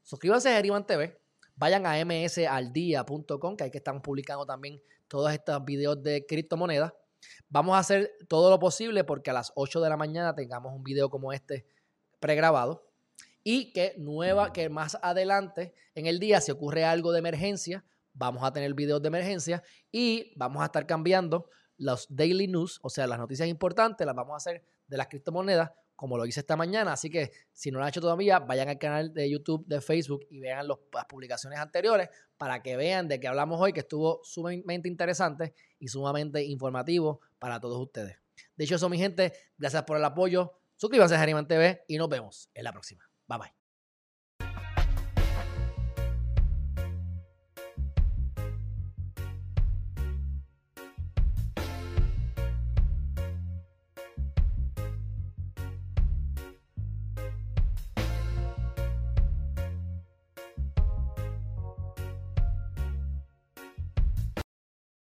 Suscríbanse 0.02 0.50
a 0.50 0.56
Geriman 0.56 0.86
TV, 0.86 1.18
vayan 1.56 1.86
a 1.86 2.04
msaldia.com, 2.04 3.56
que 3.56 3.64
ahí 3.64 3.72
que 3.72 3.78
estamos 3.78 4.02
publicando 4.02 4.46
también 4.46 4.82
todos 5.08 5.32
estos 5.32 5.64
videos 5.66 6.02
de 6.02 6.26
criptomonedas. 6.26 6.94
Vamos 7.50 7.76
a 7.76 7.80
hacer 7.80 8.12
todo 8.28 8.50
lo 8.50 8.60
posible 8.60 9.04
porque 9.04 9.32
a 9.32 9.34
las 9.34 9.52
8 9.56 9.82
de 9.82 9.90
la 9.90 9.98
mañana 9.98 10.36
tengamos 10.36 10.74
un 10.74 10.84
video 10.84 11.10
como 11.10 11.34
este 11.34 11.66
pregrabado 12.20 12.88
y 13.44 13.72
que 13.74 13.94
nueva 13.98 14.54
que 14.54 14.70
más 14.70 14.98
adelante 15.02 15.74
en 15.96 16.06
el 16.08 16.20
día 16.20 16.42
si 16.42 16.52
ocurre 16.52 16.84
algo 16.84 17.12
de 17.12 17.20
emergencia 17.20 17.86
vamos 18.16 18.44
a 18.44 18.52
tener 18.52 18.74
videos 18.74 19.02
de 19.02 19.08
emergencia 19.08 19.64
y 19.92 20.34
vamos 20.36 20.62
a 20.62 20.66
estar 20.66 20.88
cambiando 20.88 21.50
los 21.78 22.08
daily 22.10 22.48
news, 22.48 22.80
o 22.82 22.90
sea, 22.90 23.06
las 23.06 23.20
noticias 23.20 23.48
importantes, 23.50 24.08
las 24.08 24.16
vamos 24.16 24.34
a 24.34 24.38
hacer 24.38 24.64
de 24.88 24.98
las 24.98 25.08
criptomonedas 25.08 25.72
como 25.96 26.18
lo 26.18 26.26
hice 26.26 26.42
esta 26.42 26.56
mañana. 26.56 26.94
Así 26.94 27.10
que 27.10 27.32
si 27.52 27.72
no 27.72 27.80
lo 27.80 27.86
han 27.86 27.90
hecho 27.90 28.02
todavía, 28.02 28.40
vayan 28.40 28.70
al 28.70 28.78
canal 28.78 29.14
de 29.14 29.30
YouTube, 29.30 29.66
de 29.68 29.82
Facebook 29.82 30.26
y 30.30 30.40
vean 30.40 30.68
las 30.68 31.06
publicaciones 31.06 31.60
anteriores 31.60 32.10
para 32.38 32.62
que 32.62 32.76
vean 32.76 33.08
de 33.08 33.20
qué 33.20 33.28
hablamos 33.28 33.60
hoy, 33.62 33.74
que 33.74 33.82
estuvo 33.82 34.22
sumamente 34.24 34.88
interesante 34.88 35.54
y 35.80 35.88
sumamente 35.88 36.44
informativo 36.44 37.22
para 37.40 37.60
todos 37.60 37.82
ustedes. 37.82 38.18
De 38.56 38.66
hecho, 38.66 38.76
eso, 38.76 38.90
mi 38.90 38.98
gente, 38.98 39.34
gracias 39.58 39.84
por 39.84 39.98
el 39.98 40.06
apoyo. 40.06 40.54
Suscríbanse 40.76 41.16
a 41.16 41.20
Geriman 41.20 41.48
TV 41.48 41.84
y 41.88 41.98
nos 41.98 42.10
vemos 42.10 42.50
en 42.54 42.64
la 42.64 42.72
próxima. 42.72 43.10
Bye 43.28 43.40
bye. 43.40 43.65